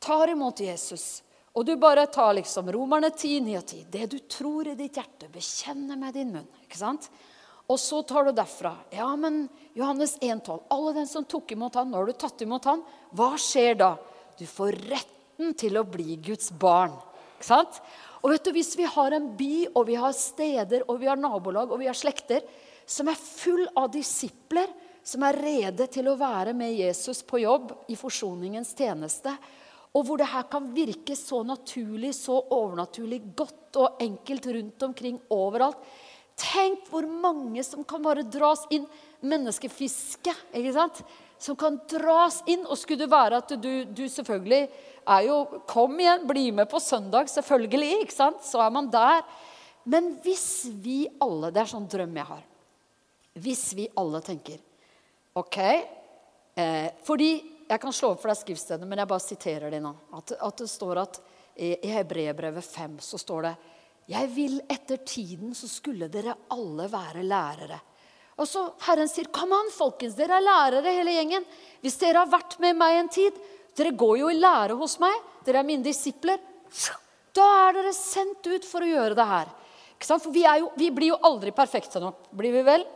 [0.00, 1.20] tar imot Jesus,
[1.52, 4.96] og du bare tar liksom Romerne 10, 9 og 10 Det du tror i ditt
[4.96, 6.48] hjerte, bekjenner med din munn.
[6.64, 7.10] ikke sant?
[7.70, 8.72] Og så tar du derfra.
[8.90, 9.44] Ja, men
[9.78, 10.62] Johannes 1,12.
[10.74, 12.82] Alle den som tok imot han, har du tatt imot han.
[13.14, 13.92] Hva skjer da?
[14.38, 16.96] Du får retten til å bli Guds barn.
[17.36, 17.78] Ikke sant?
[18.20, 21.20] Og vet du, Hvis vi har en by, og vi har steder, og vi har
[21.20, 22.42] nabolag og vi har slekter
[22.90, 24.70] som er full av disipler
[25.02, 29.32] som er rede til å være med Jesus på jobb i forsoningens tjeneste,
[29.90, 35.18] og hvor det her kan virke så naturlig, så overnaturlig, godt og enkelt rundt omkring
[35.34, 35.82] overalt
[36.40, 38.86] Tenk hvor mange som kan bare dras inn.
[39.20, 41.02] Menneskefiske, ikke sant?
[41.40, 42.62] Som kan dras inn.
[42.64, 44.62] Og skulle det være at du, du selvfølgelig
[45.04, 48.06] er jo Kom igjen, bli med på søndag, selvfølgelig.
[48.06, 48.40] ikke sant?
[48.46, 49.20] Så er man der.
[49.84, 52.42] Men hvis vi alle Det er sånn drøm jeg har.
[53.40, 54.58] Hvis vi alle tenker
[55.40, 57.33] OK eh, Fordi
[57.70, 59.92] jeg kan slå opp for deg skriftstedet, men jeg bare siterer det nå.
[60.18, 61.20] At, at det står at
[61.55, 63.55] i, i Hebreerbrevet 5 så står det
[64.11, 67.79] jeg vil etter tiden så skulle dere alle være lærere.
[68.40, 71.46] Og så Herren sier, 'Kom an, folkens, dere er lærere hele gjengen.'
[71.83, 73.38] 'Hvis dere har vært med meg en tid'
[73.76, 75.14] 'Dere går jo i lære hos meg.
[75.44, 76.40] Dere er mine disipler.'
[77.33, 79.46] Da er dere sendt ut for å gjøre det her.
[80.00, 82.87] For vi, jo, vi blir jo aldri perfekte nok, blir vi vel?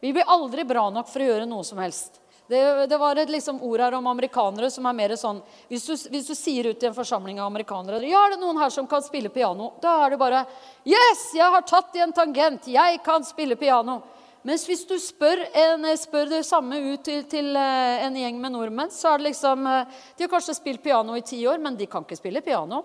[0.00, 2.20] Vi blir aldri bra nok for å gjøre noe som helst.
[2.50, 5.38] Det, det, var et liksom ord her om amerikanere som er mer sånn
[5.70, 8.58] hvis du, hvis du, sier ut i en forsamling av amerikanere ja, er det noen
[8.58, 10.40] her som kan spille piano, da er det bare
[10.82, 12.66] Yes, jeg har tatt i en tangent.
[12.66, 14.00] Jeg kan spille piano.
[14.42, 18.54] Mens hvis du spør, en, spør det samme ut til, til, eh, en gjeng med
[18.56, 21.76] nordmenn, så er det liksom eh, De har kanskje spilt piano i ti år, men
[21.76, 22.80] de kan ikke spille piano.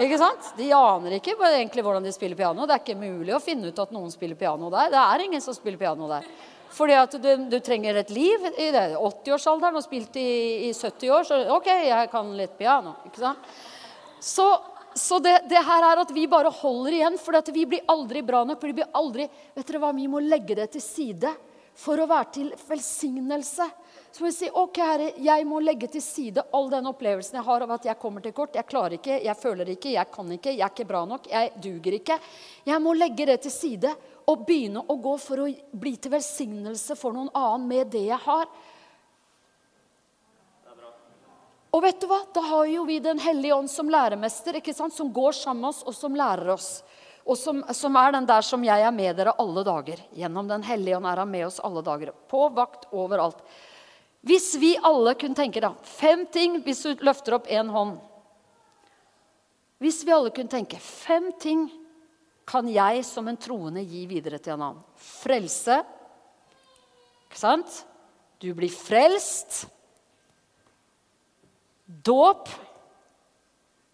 [0.00, 0.54] Ikke sant?
[0.56, 2.64] De aner ikke egentlig hvordan de spiller piano.
[2.64, 4.88] Det er ikke mulig å finne ut at noen spiller piano der.
[4.94, 6.28] Det er ingen som spiller piano der.
[6.70, 11.26] Fordi at du, du, trenger et liv i 80-årsalderen og spilt i, i, 70 år.
[11.28, 12.94] Så OK, jeg kan litt piano.
[13.10, 13.50] ikke sant?
[14.22, 14.46] Så,
[14.94, 18.44] så det, det, her er at vi bare holder igjen, for vi blir aldri bra
[18.46, 18.60] nok.
[18.62, 21.34] for vi blir aldri, vet dere hva, Vi må legge det til side
[21.76, 23.68] for å være til velsignelse.
[24.10, 27.46] Så må vi si ok, herre, jeg må legge til side all den opplevelsen jeg
[27.46, 28.56] har av at jeg kommer til kort.
[28.58, 31.52] Jeg klarer ikke, jeg føler ikke, jeg kan ikke, jeg er ikke bra nok, jeg
[31.62, 32.16] duger ikke.
[32.66, 33.94] Jeg må legge det til side
[34.26, 35.46] og begynne å gå for å
[35.84, 38.50] bli til velsignelse for noen annen med det jeg har.
[41.70, 42.24] Og vet du hva?
[42.34, 44.94] Da har jo vi Den hellige ånd som læremester, ikke sant?
[44.94, 46.70] som går sammen med oss, og som lærer oss.
[47.22, 50.02] Og som, som, er den der som jeg er med dere alle dager.
[50.18, 52.10] Gjennom Den hellige ånd er han med oss alle dager.
[52.26, 53.38] På vakt overalt.
[54.26, 57.96] Hvis vi alle kunne tenke da, fem ting hvis du løfter opp én hånd
[59.80, 61.68] Hvis vi alle kunne tenke fem ting
[62.50, 64.86] kan jeg som en troende gi videre til en annen.
[64.98, 65.76] Frelse.
[67.28, 67.76] Ikke sant?
[68.42, 69.68] Du blir frelst.
[71.86, 72.50] Dåp.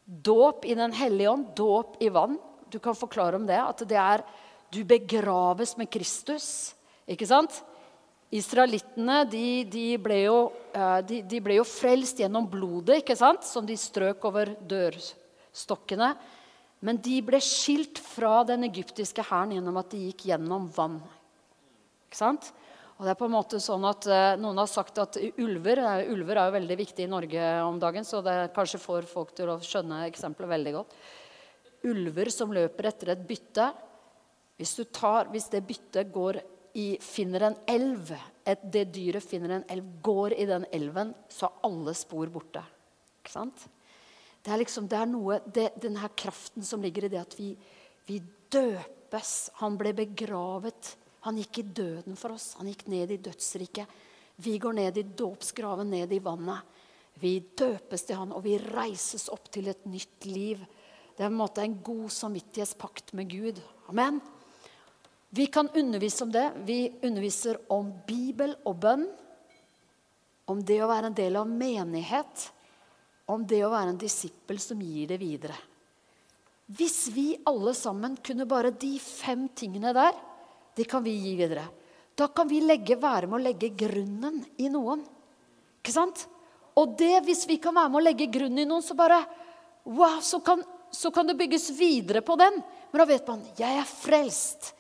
[0.07, 1.51] Dåp i Den hellige ånd.
[1.59, 2.39] Dåp i vann.
[2.73, 3.61] Du kan forklare om det.
[3.61, 4.25] At det er
[4.73, 6.75] du begraves med Kristus.
[7.07, 7.61] Ikke sant?
[8.37, 10.39] Israelittene de, de, ble jo,
[10.75, 13.47] eh, de, de ble jo frelst gjennom blodet ikke sant?
[13.47, 16.15] som de strøk over dørstokkene.
[16.85, 21.01] Men de ble skilt fra den egyptiske hæren gjennom at de gikk gjennom vann.
[22.07, 22.51] Ikke sant?
[22.97, 26.13] Og det er på en måte sånn at uh, Noen har sagt at ulver, uh,
[26.15, 29.53] ulver er jo veldig viktig i Norge om dagen, så det kanskje får folk til
[29.53, 30.95] å skjønne eksempelet veldig godt.
[31.91, 33.69] Ulver som løper etter et bytte.
[34.57, 36.41] Hvis, tar, hvis det byttet går
[36.77, 38.13] i, finner en elv,
[38.45, 42.63] et, det dyret finner en elv, går i den elven, så er alle spor borte.
[43.23, 43.65] Ikke sant?
[44.45, 47.35] Det er liksom, det er noe, det, den her kraften som ligger i det at
[47.39, 47.49] vi,
[48.07, 48.21] vi
[48.53, 49.33] døpes.
[49.63, 50.93] Han ble begravet.
[51.27, 52.53] Han gikk i døden for oss.
[52.61, 53.97] Han gikk ned i dødsriket.
[54.45, 56.77] Vi går ned i dåpsgraven, ned i vannet.
[57.19, 60.61] Vi døpes til han, og vi reises opp til et nytt liv.
[61.17, 63.63] Det er en måte en god samvittighetspakt med Gud.
[63.89, 64.21] Amen.
[65.29, 66.53] Vi kan undervise om det.
[66.65, 69.07] Vi underviser om Bibel og bønn.
[70.47, 72.51] Om det å være en del av menighet
[73.27, 75.57] om det å være en disippel som gir det videre.
[76.67, 80.15] Hvis vi alle sammen kunne bare de fem tingene der,
[80.79, 81.67] det kan vi gi videre.
[82.17, 85.03] Da kan vi legge, være med å legge grunnen i noen.
[85.83, 86.27] Ikke sant?
[86.77, 89.25] Og det, hvis vi kan være med å legge grunnen i noen, så bare
[89.87, 92.57] Wow, så kan, så kan det bygges videre på den.
[92.91, 94.73] Men da vet man jeg er frelst.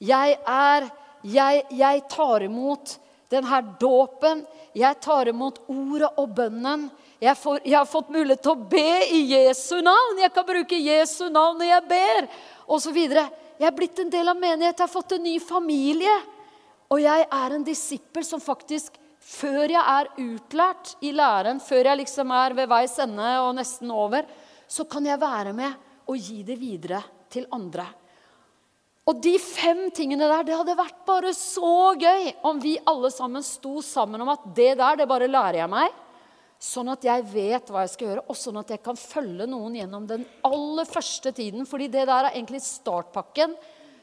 [0.00, 2.94] Jeg er Jeg, jeg tar imot
[3.28, 4.46] denne dåpen.
[4.72, 6.86] Jeg tar imot ordet og bønnen.
[7.20, 10.22] Jeg, får, jeg, har fått mulighet til å be i Jesu navn.
[10.22, 12.30] Jeg kan bruke Jesu navn når jeg ber,
[12.72, 12.96] osv.
[12.96, 16.14] Jeg er blitt en del av menighet, jeg har fått en ny familie.
[16.88, 22.00] Og jeg er en disippel som faktisk, før jeg er utlært i læren, før jeg
[22.00, 24.24] liksom er ved veis ende og nesten over,
[24.64, 27.84] så kan jeg være med og gi det videre til andre.
[29.10, 33.42] Og de fem tingene der, det hadde vært bare så gøy om vi alle sammen
[33.42, 35.96] sto sammen om at det der, det bare lærer jeg meg.
[36.60, 39.80] Sånn at jeg vet hva jeg skal gjøre, og sånn at jeg kan følge noen
[39.80, 41.66] gjennom den aller første tiden.
[41.66, 43.56] Fordi det der er egentlig startpakken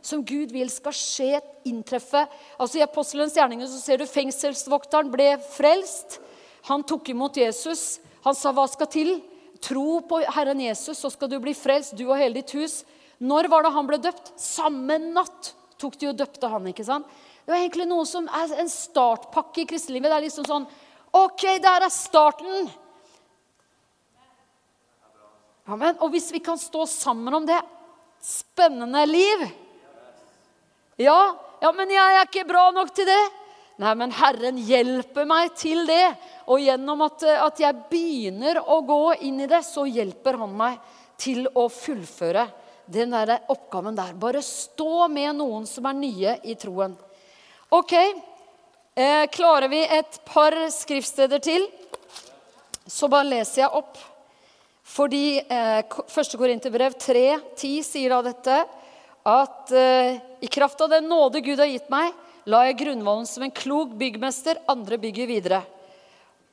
[0.04, 1.40] som Gud vil skal skje,
[1.70, 2.26] inntreffe.
[2.60, 6.20] Altså I apostelens gjerninger så ser du fengselsvokteren ble frelst.
[6.68, 8.02] Han tok imot Jesus.
[8.26, 9.22] Han sa, 'Hva skal til?'
[9.62, 12.84] Tro på Herren Jesus, så skal du bli frelst, du og hele ditt hus.
[13.18, 14.34] Når var det han ble døpt?
[14.40, 16.68] Samme natt tok de og døpte han.
[16.70, 17.08] ikke sant?
[17.46, 20.12] Det var egentlig noe som er en startpakke i kristenlivet.
[20.12, 20.68] Det er liksom sånn
[21.16, 22.68] OK, der er starten.
[25.68, 25.98] Amen.
[26.04, 27.60] Og hvis vi kan stå sammen om det
[28.18, 29.44] Spennende liv.
[30.98, 33.24] Ja, ja, men jeg er ikke bra nok til det.
[33.78, 36.16] Nei, men Herren hjelper meg til det.
[36.50, 40.80] Og gjennom at, at jeg begynner å gå inn i det, så hjelper han meg
[41.22, 42.48] til å fullføre
[42.88, 44.16] den der oppgaven der.
[44.18, 46.96] Bare stå med noen som er nye i troen.
[47.70, 51.68] Ok, eh, klarer vi et par skriftsteder til,
[52.88, 54.00] så bare leser jeg opp.
[54.88, 56.38] Fordi eh, 1.
[56.40, 58.62] Korinterbrev 3,10 sier da dette
[59.28, 62.16] at eh, i kraft av den nåde Gud har gitt meg,
[62.48, 65.66] la jeg grunnvollen som en klok byggmester, andre bygger videre.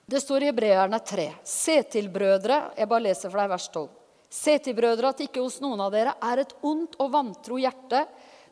[0.04, 1.28] Det står i Hebreerne 3.
[1.46, 3.86] Se til, brødre Jeg bare leser for deg vers 12.
[4.34, 8.02] Se til, brødre, at ikke hos noen av dere er et ondt og vantro hjerte,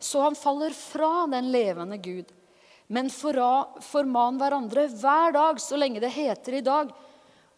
[0.02, 2.30] så han faller fra den levende Gud.
[2.92, 6.92] Men forman hverandre hver dag, så lenge det heter i dag,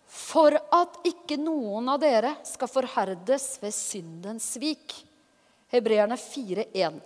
[0.04, 4.94] for at ikke noen av dere skal forherdes ved syndens svik.
[5.72, 7.00] Hebreerne 4,1.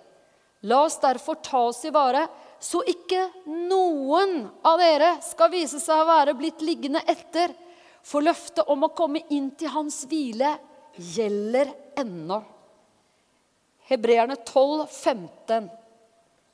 [0.66, 2.26] La oss derfor ta oss i vare,
[2.60, 7.54] så ikke noen av dere skal vise seg å være blitt liggende etter.
[8.02, 10.56] For løftet om å komme inn til hans hvile
[10.98, 12.42] gjelder ennå.
[13.88, 15.68] Hebreerne 12, 15.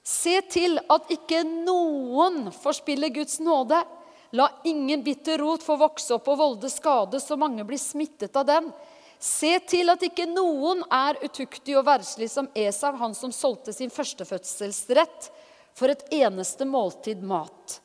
[0.04, 3.80] Se til at ikke noen forspiller Guds nåde.
[4.36, 8.46] La ingen bitter rot få vokse opp og volde skade, så mange blir smittet av
[8.48, 8.68] den.
[9.24, 13.92] Se til at ikke noen er utuktig og verdslig som Esau, han som solgte sin
[13.94, 15.30] førstefødselsrett
[15.74, 17.78] for et eneste måltid mat.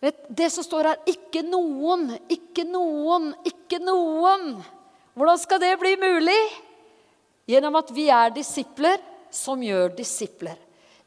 [0.00, 4.58] Det som står her ikke noen, ikke noen, ikke noen.
[5.14, 6.40] Hvordan skal det bli mulig?
[7.50, 9.00] Gjennom at vi er disipler
[9.34, 10.58] som gjør disipler.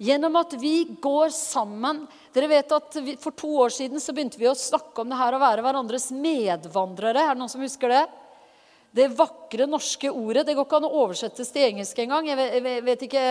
[0.03, 2.01] Gjennom at vi går sammen.
[2.35, 5.19] Dere vet at vi, For to år siden så begynte vi å snakke om det
[5.19, 7.23] her å være hverandres medvandrere.
[7.23, 8.03] Er det noen som husker det?
[8.93, 10.43] Det vakre norske ordet.
[10.45, 12.27] Det går ikke an å oversettes til engelsk engang.
[12.27, 13.23] Jeg vet, jeg vet ikke,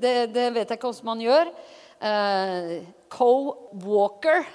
[0.00, 1.52] det, det, vet jeg ikke hvordan man gjør.
[2.00, 2.72] Uh,
[3.12, 4.48] Co-walker.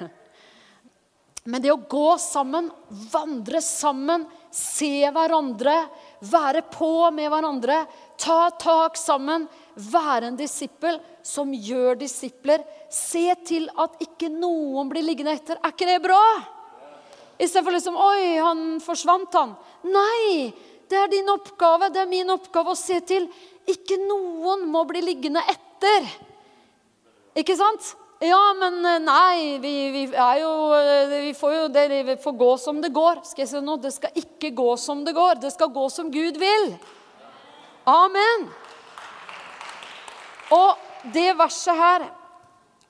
[1.46, 2.68] Men det å gå sammen,
[3.14, 5.76] vandre sammen, se hverandre,
[6.28, 7.82] være på med hverandre,
[8.20, 12.64] ta tak sammen, være en disippel som gjør disipler.
[12.92, 15.60] Se til at ikke noen blir liggende etter.
[15.62, 16.24] Er ikke det bra?
[17.42, 19.56] Istedenfor liksom Oi, han forsvant, han.
[19.88, 20.52] Nei!
[20.92, 23.30] Det er din oppgave, det er min oppgave å se til.
[23.72, 26.10] Ikke noen må bli liggende etter.
[27.40, 27.94] Ikke sant?
[28.22, 32.36] Ja, men eh, nei, vi, vi er jo eh, Vi får jo det, vi får
[32.38, 33.24] gå som det går.
[33.26, 33.82] Skal jeg si noe?
[33.82, 35.40] Det skal ikke gå som det går.
[35.42, 36.68] Det skal gå som Gud vil.
[37.90, 38.46] Amen.
[40.54, 40.78] Og
[41.16, 42.06] det verset her,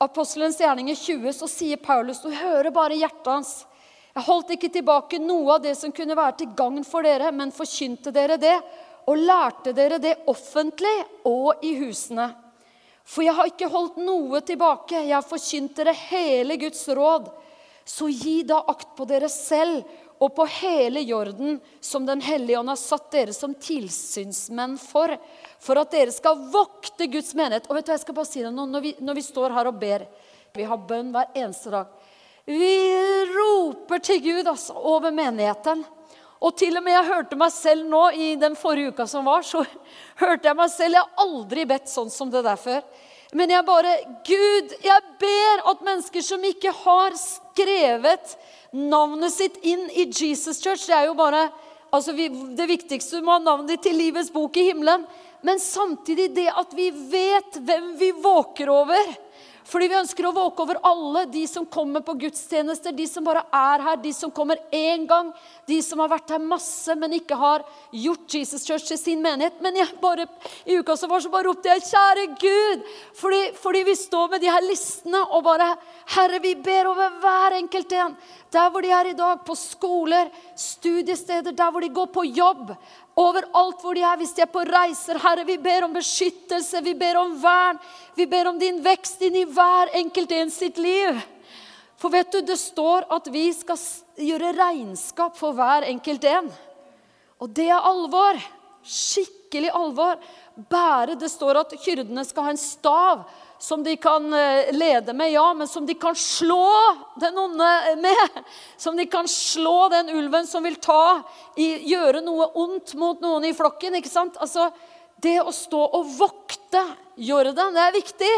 [0.04, 3.56] Apostelens gjerninger 20, så sier Paulus Du hører bare hjertet hans.
[4.12, 7.56] Jeg holdt ikke tilbake noe av det som kunne være til gagn for dere, men
[7.56, 8.58] forkynte dere det
[9.08, 12.34] og lærte dere det offentlig og i husene.
[13.08, 15.00] For jeg har ikke holdt noe tilbake.
[15.08, 17.32] Jeg har forkynt dere hele Guds råd.
[17.88, 19.84] Så gi da akt på dere selv
[20.22, 25.16] og på hele jorden som Den hellige ånd har satt dere som tilsynsmenn for,
[25.58, 27.66] for at dere skal vokte Guds menighet.
[27.68, 29.72] Og vet du, jeg skal bare si det nå, når vi, når vi står her
[29.72, 30.06] og ber
[30.54, 31.90] Vi har bønn hver eneste dag.
[32.46, 32.76] Vi
[33.32, 35.86] roper til Gud altså, over menigheten.
[36.41, 39.45] Og til og med jeg hørte meg selv nå i den forrige uka som var,
[39.45, 39.62] så
[40.23, 40.97] hørte jeg meg selv.
[40.97, 42.82] Jeg har aldri bedt sånn som det der før.
[43.38, 43.91] Men jeg bare
[44.27, 48.34] Gud, jeg ber at mennesker som ikke har skrevet
[48.75, 51.45] navnet sitt inn i Jesus Church Det er jo bare
[51.91, 52.27] altså vi,
[52.58, 53.19] det viktigste.
[53.19, 55.06] Du må ha navnet ditt til livets bok i himmelen.
[55.45, 59.15] Men samtidig det at vi vet hvem vi våker over.
[59.71, 63.45] Fordi vi ønsker å våke over alle, de som kommer på gudstjenester, de som bare
[63.55, 65.29] er her, de som kommer én gang,
[65.69, 67.63] de som har vært her masse, men ikke har
[67.95, 69.61] gjort Jesus Church til sin menighet.
[69.63, 70.28] Men jeg bare,
[70.67, 72.84] i uka som var, så bare ropte jeg 'Kjære Gud',
[73.15, 75.76] fordi, fordi vi står med de her listene og bare
[76.16, 78.16] 'Herre, vi ber over hver enkelt en'.
[78.51, 82.72] Der hvor de er i dag, på skoler, studiesteder, der hvor de går på jobb.
[83.16, 85.18] Overalt hvor de er, hvis de er på reiser.
[85.18, 87.80] Herre, vi ber om beskyttelse, vi ber om vern.
[88.16, 91.22] Vi ber om din vekst inn i hver enkelt en sitt liv.
[91.97, 93.78] For vet du, det står at vi skal
[94.18, 96.49] gjøre regnskap for hver enkelt en.
[97.39, 98.41] Og det er alvor.
[98.84, 100.18] Skikkelig alvor.
[100.55, 103.24] Bære Det står at hyrdene skal ha en stav
[103.62, 108.43] som de kan eh, lede med, ja, men som de kan slå den onde med.
[108.78, 111.22] Som de kan slå den ulven som vil ta,
[111.57, 113.99] gjøre noe ondt mot noen i flokken.
[113.99, 114.39] ikke sant?
[114.41, 114.72] Altså,
[115.22, 116.82] Det å stå og vokte
[117.22, 118.34] Jordan, det er viktig.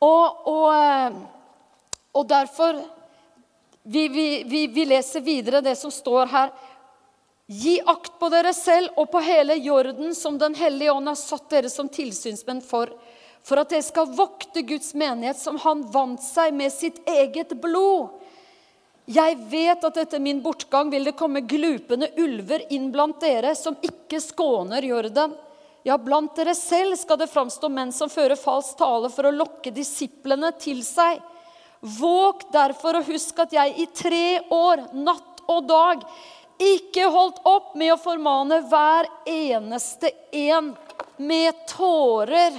[0.00, 1.18] Og, og, eh,
[2.16, 2.80] og derfor
[3.82, 6.54] vi, vi, vi, vi leser videre det som står her.
[7.46, 11.50] Gi akt på dere selv og på hele Jorden, som Den hellige ånd har satt
[11.52, 12.88] dere som tilsynsmenn for
[13.44, 18.14] for at dere skal vokte Guds menighet, som han vant seg med sitt eget blod.
[19.04, 23.76] Jeg vet at etter min bortgang vil det komme glupende ulver inn blant dere, som
[23.84, 25.34] ikke skåner jorden.
[25.84, 29.74] Ja, blant dere selv skal det framstå menn som fører falsk tale for å lokke
[29.76, 31.20] disiplene til seg.
[31.84, 36.06] Våg derfor og husk at jeg i tre år, natt og dag,
[36.56, 40.72] ikke holdt opp med å formane hver eneste en
[41.20, 42.56] med tårer.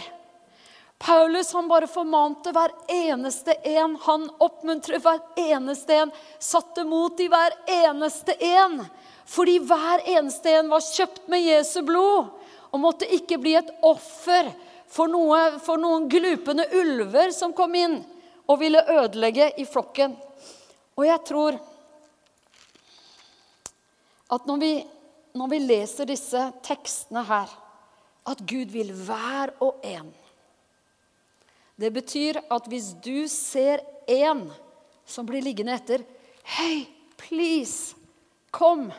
[0.97, 3.97] Paulus han bare formante hver eneste en.
[4.01, 8.79] Han oppmuntret hver eneste en, satte mot i hver eneste en.
[9.25, 12.31] Fordi hver eneste en var kjøpt med Jesu blod
[12.71, 14.51] og måtte ikke bli et offer
[14.91, 17.99] for, noe, for noen glupende ulver som kom inn
[18.45, 20.15] og ville ødelegge i flokken.
[20.95, 21.57] Og jeg tror
[24.35, 24.73] at når vi,
[25.37, 27.49] når vi leser disse tekstene her,
[28.25, 30.13] at Gud vil hver og en
[31.79, 34.45] det betyr at hvis du ser en
[35.05, 36.05] som blir liggende etter
[36.45, 36.85] Hei,
[37.17, 37.95] please,
[38.53, 38.91] kom.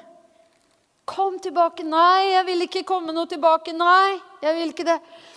[1.07, 1.85] Kom tilbake.
[1.87, 3.71] Nei, jeg vil ikke komme noe tilbake.
[3.71, 4.97] Nei, jeg vil ikke det.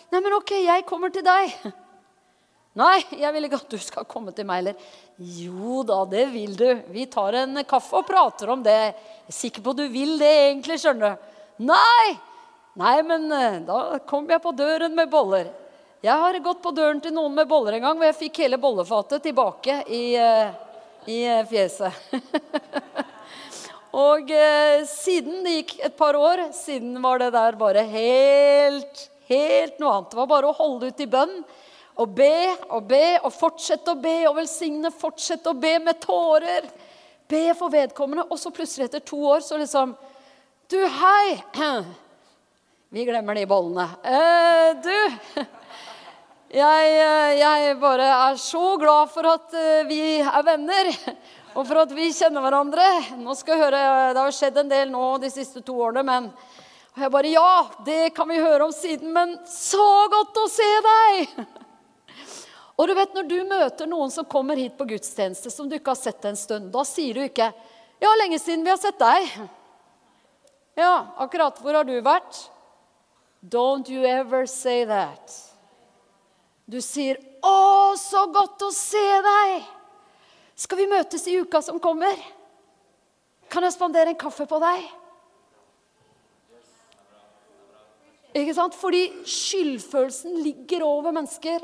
[0.09, 1.53] Nei, men ok, jeg kommer til deg.
[2.79, 4.89] Nei, jeg vil ikke at du skal komme til meg heller.
[5.19, 6.67] Jo da, det vil du.
[6.93, 8.73] Vi tar en kaffe og prater om det.
[8.73, 11.31] Jeg er sikker på at du vil det egentlig, skjønner du.
[11.69, 12.17] Nei!
[12.79, 15.49] Nei, men eh, da kom jeg på døren med boller.
[15.99, 18.57] Jeg har gått på døren til noen med boller en gang, og jeg fikk hele
[18.61, 20.53] bollefatet tilbake i, eh,
[21.11, 21.91] i eh, fjeset.
[24.05, 29.83] og eh, siden det gikk et par år, siden var det der bare helt, helt
[29.83, 30.07] noe annet.
[30.13, 31.35] Det var bare å holde ut i bønn
[31.99, 32.31] og be
[32.69, 36.71] og be og fortsette å be og velsigne, fortsette å be med tårer.
[37.27, 38.29] Be for vedkommende.
[38.31, 39.97] Og så plutselig, etter to år, så liksom
[40.71, 41.43] Du, hei!
[42.95, 43.89] Vi glemmer de bollene.
[43.99, 45.43] Eh, du
[46.49, 50.87] jeg, eh, jeg, bare er så glad for at eh, vi er venner,
[51.57, 52.85] og for at vi kjenner hverandre.
[53.21, 53.81] Nå skal jeg høre,
[54.15, 56.31] Det har skjedd en del nå de siste to årene, men
[56.99, 57.51] og jeg bare Ja,
[57.85, 61.35] det kan vi høre om siden, men så godt å se deg!
[62.79, 65.93] Og du vet, Når du møter noen som kommer hit på gudstjeneste, som du ikke
[65.93, 67.51] har sett en stund, da sier du ikke
[67.99, 69.49] 'Ja, lenge siden vi har sett deg'.
[70.79, 72.49] Ja, akkurat hvor har du vært?
[73.43, 75.48] Don't you ever say that.
[76.69, 79.63] Du sier 'Å, så godt å se deg'.
[80.55, 82.13] Skal vi møtes i uka som kommer?
[83.49, 84.83] Kan jeg spandere en kaffe på deg?
[88.35, 88.75] Ikke sant?
[88.77, 91.63] Fordi skyldfølelsen ligger over mennesker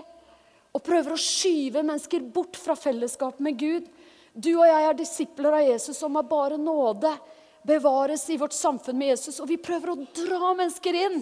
[0.74, 3.86] og prøver å skyve mennesker bort fra fellesskapet med Gud.
[4.34, 7.14] Du og jeg er disipler av Jesus som er bare nåde
[7.62, 9.39] bevares i vårt samfunn med Jesus.
[9.39, 11.22] Og vi prøver å dra mennesker inn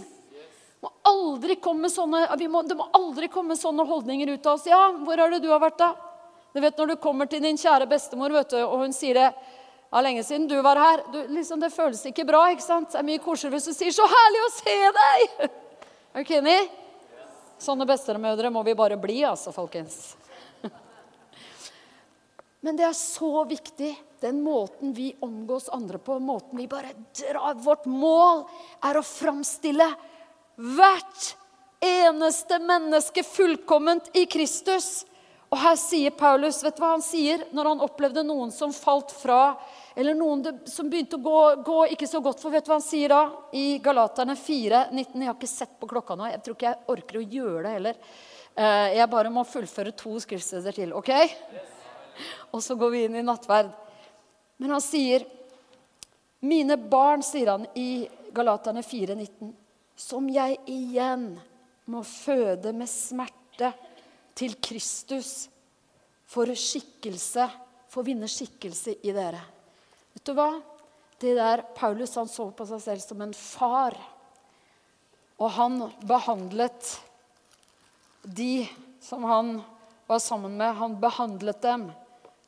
[0.84, 4.68] må aldri komme sånne, må, det må aldri komme sånne holdninger ut av oss.
[4.68, 5.96] 'Ja, hvor er det du har vært, da?'
[6.54, 9.30] Du vet Når du kommer til din kjære bestemor, vet du, og hun sier det
[9.34, 11.02] ja, lenge siden du var her.
[11.10, 12.44] Du, liksom, det føles ikke bra.
[12.52, 12.92] ikke sant?
[12.92, 15.50] Det er mye koseligere hvis du sier 'så herlig å se deg'.
[16.14, 16.60] Er du enig?
[17.58, 20.16] Sånne bestemødre må vi bare bli, altså, folkens.
[22.64, 26.20] Men det er så viktig, den måten vi omgås andre på.
[26.20, 28.46] måten vi bare drar, Vårt mål
[28.84, 29.90] er å framstille
[30.64, 31.34] Hvert
[31.84, 35.04] eneste menneske fullkomment i Kristus.
[35.52, 39.12] Og her sier Paulus vet du hva han sier når han opplevde noen som falt
[39.14, 39.58] fra,
[39.94, 42.54] eller noen som begynte å gå, gå, ikke så godt for.
[42.56, 43.20] Vet du hva han sier da?
[43.54, 45.20] I Galaterne 4, 19.
[45.20, 46.30] Jeg har ikke sett på klokka nå.
[46.32, 48.00] Jeg tror ikke jeg orker å gjøre det heller.
[48.56, 50.96] Eh, jeg bare må fullføre to skriftsteder til.
[50.96, 51.12] ok?
[52.56, 53.74] Og så går vi inn i nattverd.
[54.64, 55.28] Men han sier
[56.44, 58.04] Mine barn, sier han i
[58.36, 59.54] Galaterne 4, 19
[59.96, 61.34] som jeg igjen
[61.92, 63.72] må føde med smerte
[64.38, 65.48] til Kristus
[66.30, 67.48] for skikkelse,
[67.92, 69.42] for å vinne skikkelse i dere.
[70.14, 70.50] Vet du hva?
[71.22, 73.96] Det der Paulus han så på seg selv som en far.
[75.40, 75.78] Og han
[76.08, 76.90] behandlet
[78.24, 78.66] de
[79.04, 79.58] som han
[80.08, 81.88] var sammen med, han behandlet dem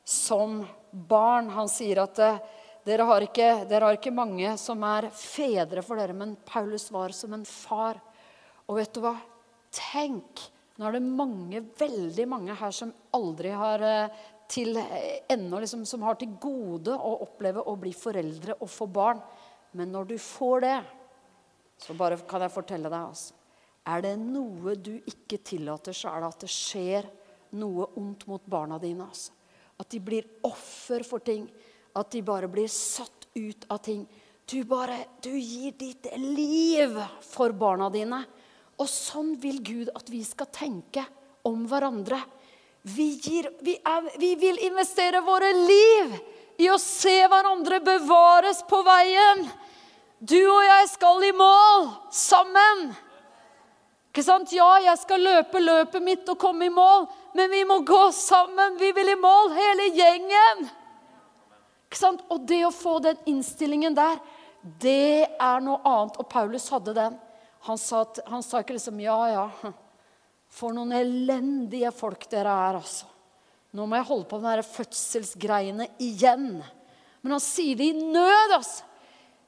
[0.06, 1.50] som barn.
[1.50, 2.42] Han sier at eh,
[2.86, 7.16] dere har, ikke, dere har ikke mange som er fedre for dere, men Paulus var
[7.18, 7.98] som en far.
[8.70, 9.16] Og vet du hva?
[9.74, 10.44] Tenk!
[10.76, 15.86] Nå er det mange, veldig mange her som aldri har eh, til eh, ennå liksom,
[15.88, 19.22] Som har til gode å oppleve å bli foreldre og få barn.
[19.76, 20.78] Men når du får det,
[21.82, 23.34] så bare kan jeg fortelle deg altså,
[23.88, 27.10] Er det noe du ikke tillater, så er det at det skjer
[27.56, 29.08] noe ondt mot barna dine.
[29.08, 29.34] Altså.
[29.80, 31.48] At de blir offer for ting.
[31.96, 34.06] At de bare blir satt ut av ting.
[34.46, 38.22] Du bare, du gir ditt liv for barna dine.
[38.78, 41.06] Og sånn vil Gud at vi skal tenke
[41.48, 42.20] om hverandre.
[42.86, 46.18] Vi, gir, vi, er, vi vil investere våre liv
[46.62, 49.48] i å se hverandre bevares på veien.
[50.20, 52.88] Du og jeg skal i mål sammen.
[54.12, 54.54] Ikke sant?
[54.56, 58.78] Ja, jeg skal løpe løpet mitt og komme i mål, men vi må gå sammen.
[58.80, 60.70] Vi vil i mål, hele gjengen.
[62.30, 64.20] Og det å få den innstillingen der,
[64.82, 66.20] det er noe annet.
[66.20, 67.18] Og Paulus hadde den.
[67.66, 69.74] Han sa, han sa ikke liksom Ja, ja.
[70.56, 73.10] For noen elendige folk dere er, altså.
[73.76, 76.62] Nå må jeg holde på med de fødselsgreiene igjen.
[77.26, 78.86] Men han sier det i nød, altså.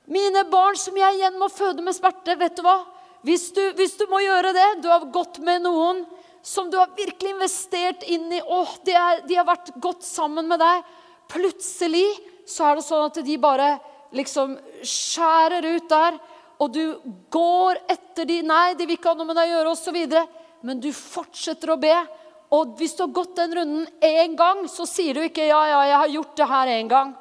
[0.07, 2.35] Mine barn som jeg igjen må føde med smerte.
[2.39, 2.79] Vet du hva?
[3.27, 6.03] Hvis du, hvis du, må gjøre det, du har gått med noen
[6.45, 10.47] som du har virkelig investert inn i, og de, er, de har vært godt sammen
[10.47, 10.85] med deg.
[11.31, 12.07] Plutselig
[12.47, 13.75] så er det sånn at de bare
[14.15, 14.55] liksom
[14.85, 16.19] skjærer ut der.
[16.63, 16.83] Og du
[17.33, 19.97] går etter de, nei, de vil ikke ha noe med deg å gjøre, osv.
[20.65, 21.95] Men du fortsetter å be.
[22.55, 25.81] Og hvis du har gått den runden én gang, så sier du ikke 'ja, ja,
[25.83, 27.15] jeg har gjort det her én gang'.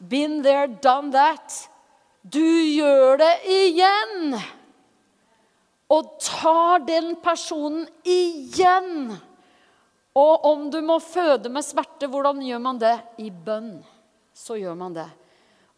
[0.00, 1.68] Been there, done that.
[2.24, 4.34] Du gjør det igjen
[5.92, 9.16] og tar den personen igjen.
[10.14, 12.94] Og om du må føde med smerte, hvordan gjør man det?
[13.18, 13.76] I bønn
[14.34, 15.08] så gjør man det.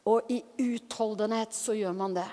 [0.07, 2.29] Og i utholdenhet så gjør man det.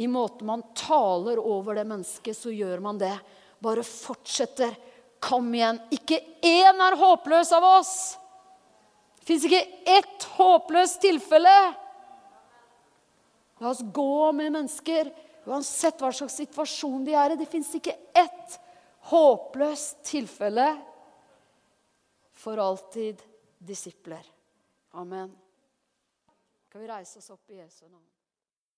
[0.00, 3.12] I måten man taler over det mennesket, så gjør man det.
[3.60, 4.72] Bare fortsetter.
[5.20, 5.82] Kom igjen.
[5.92, 7.94] Ikke én er håpløs av oss.
[9.20, 9.64] Det fins ikke
[9.98, 11.56] ett håpløst tilfelle.
[13.60, 15.10] La oss gå med mennesker
[15.48, 17.38] Uansett hva slags situasjon de er i.
[17.40, 18.56] Det fins ikke ett
[19.10, 20.74] håpløst tilfelle.
[22.40, 23.22] For alltid
[23.58, 24.26] disipler.
[24.90, 25.38] Amen.
[26.68, 28.09] Kan vi reise oss opp i Jesu navn?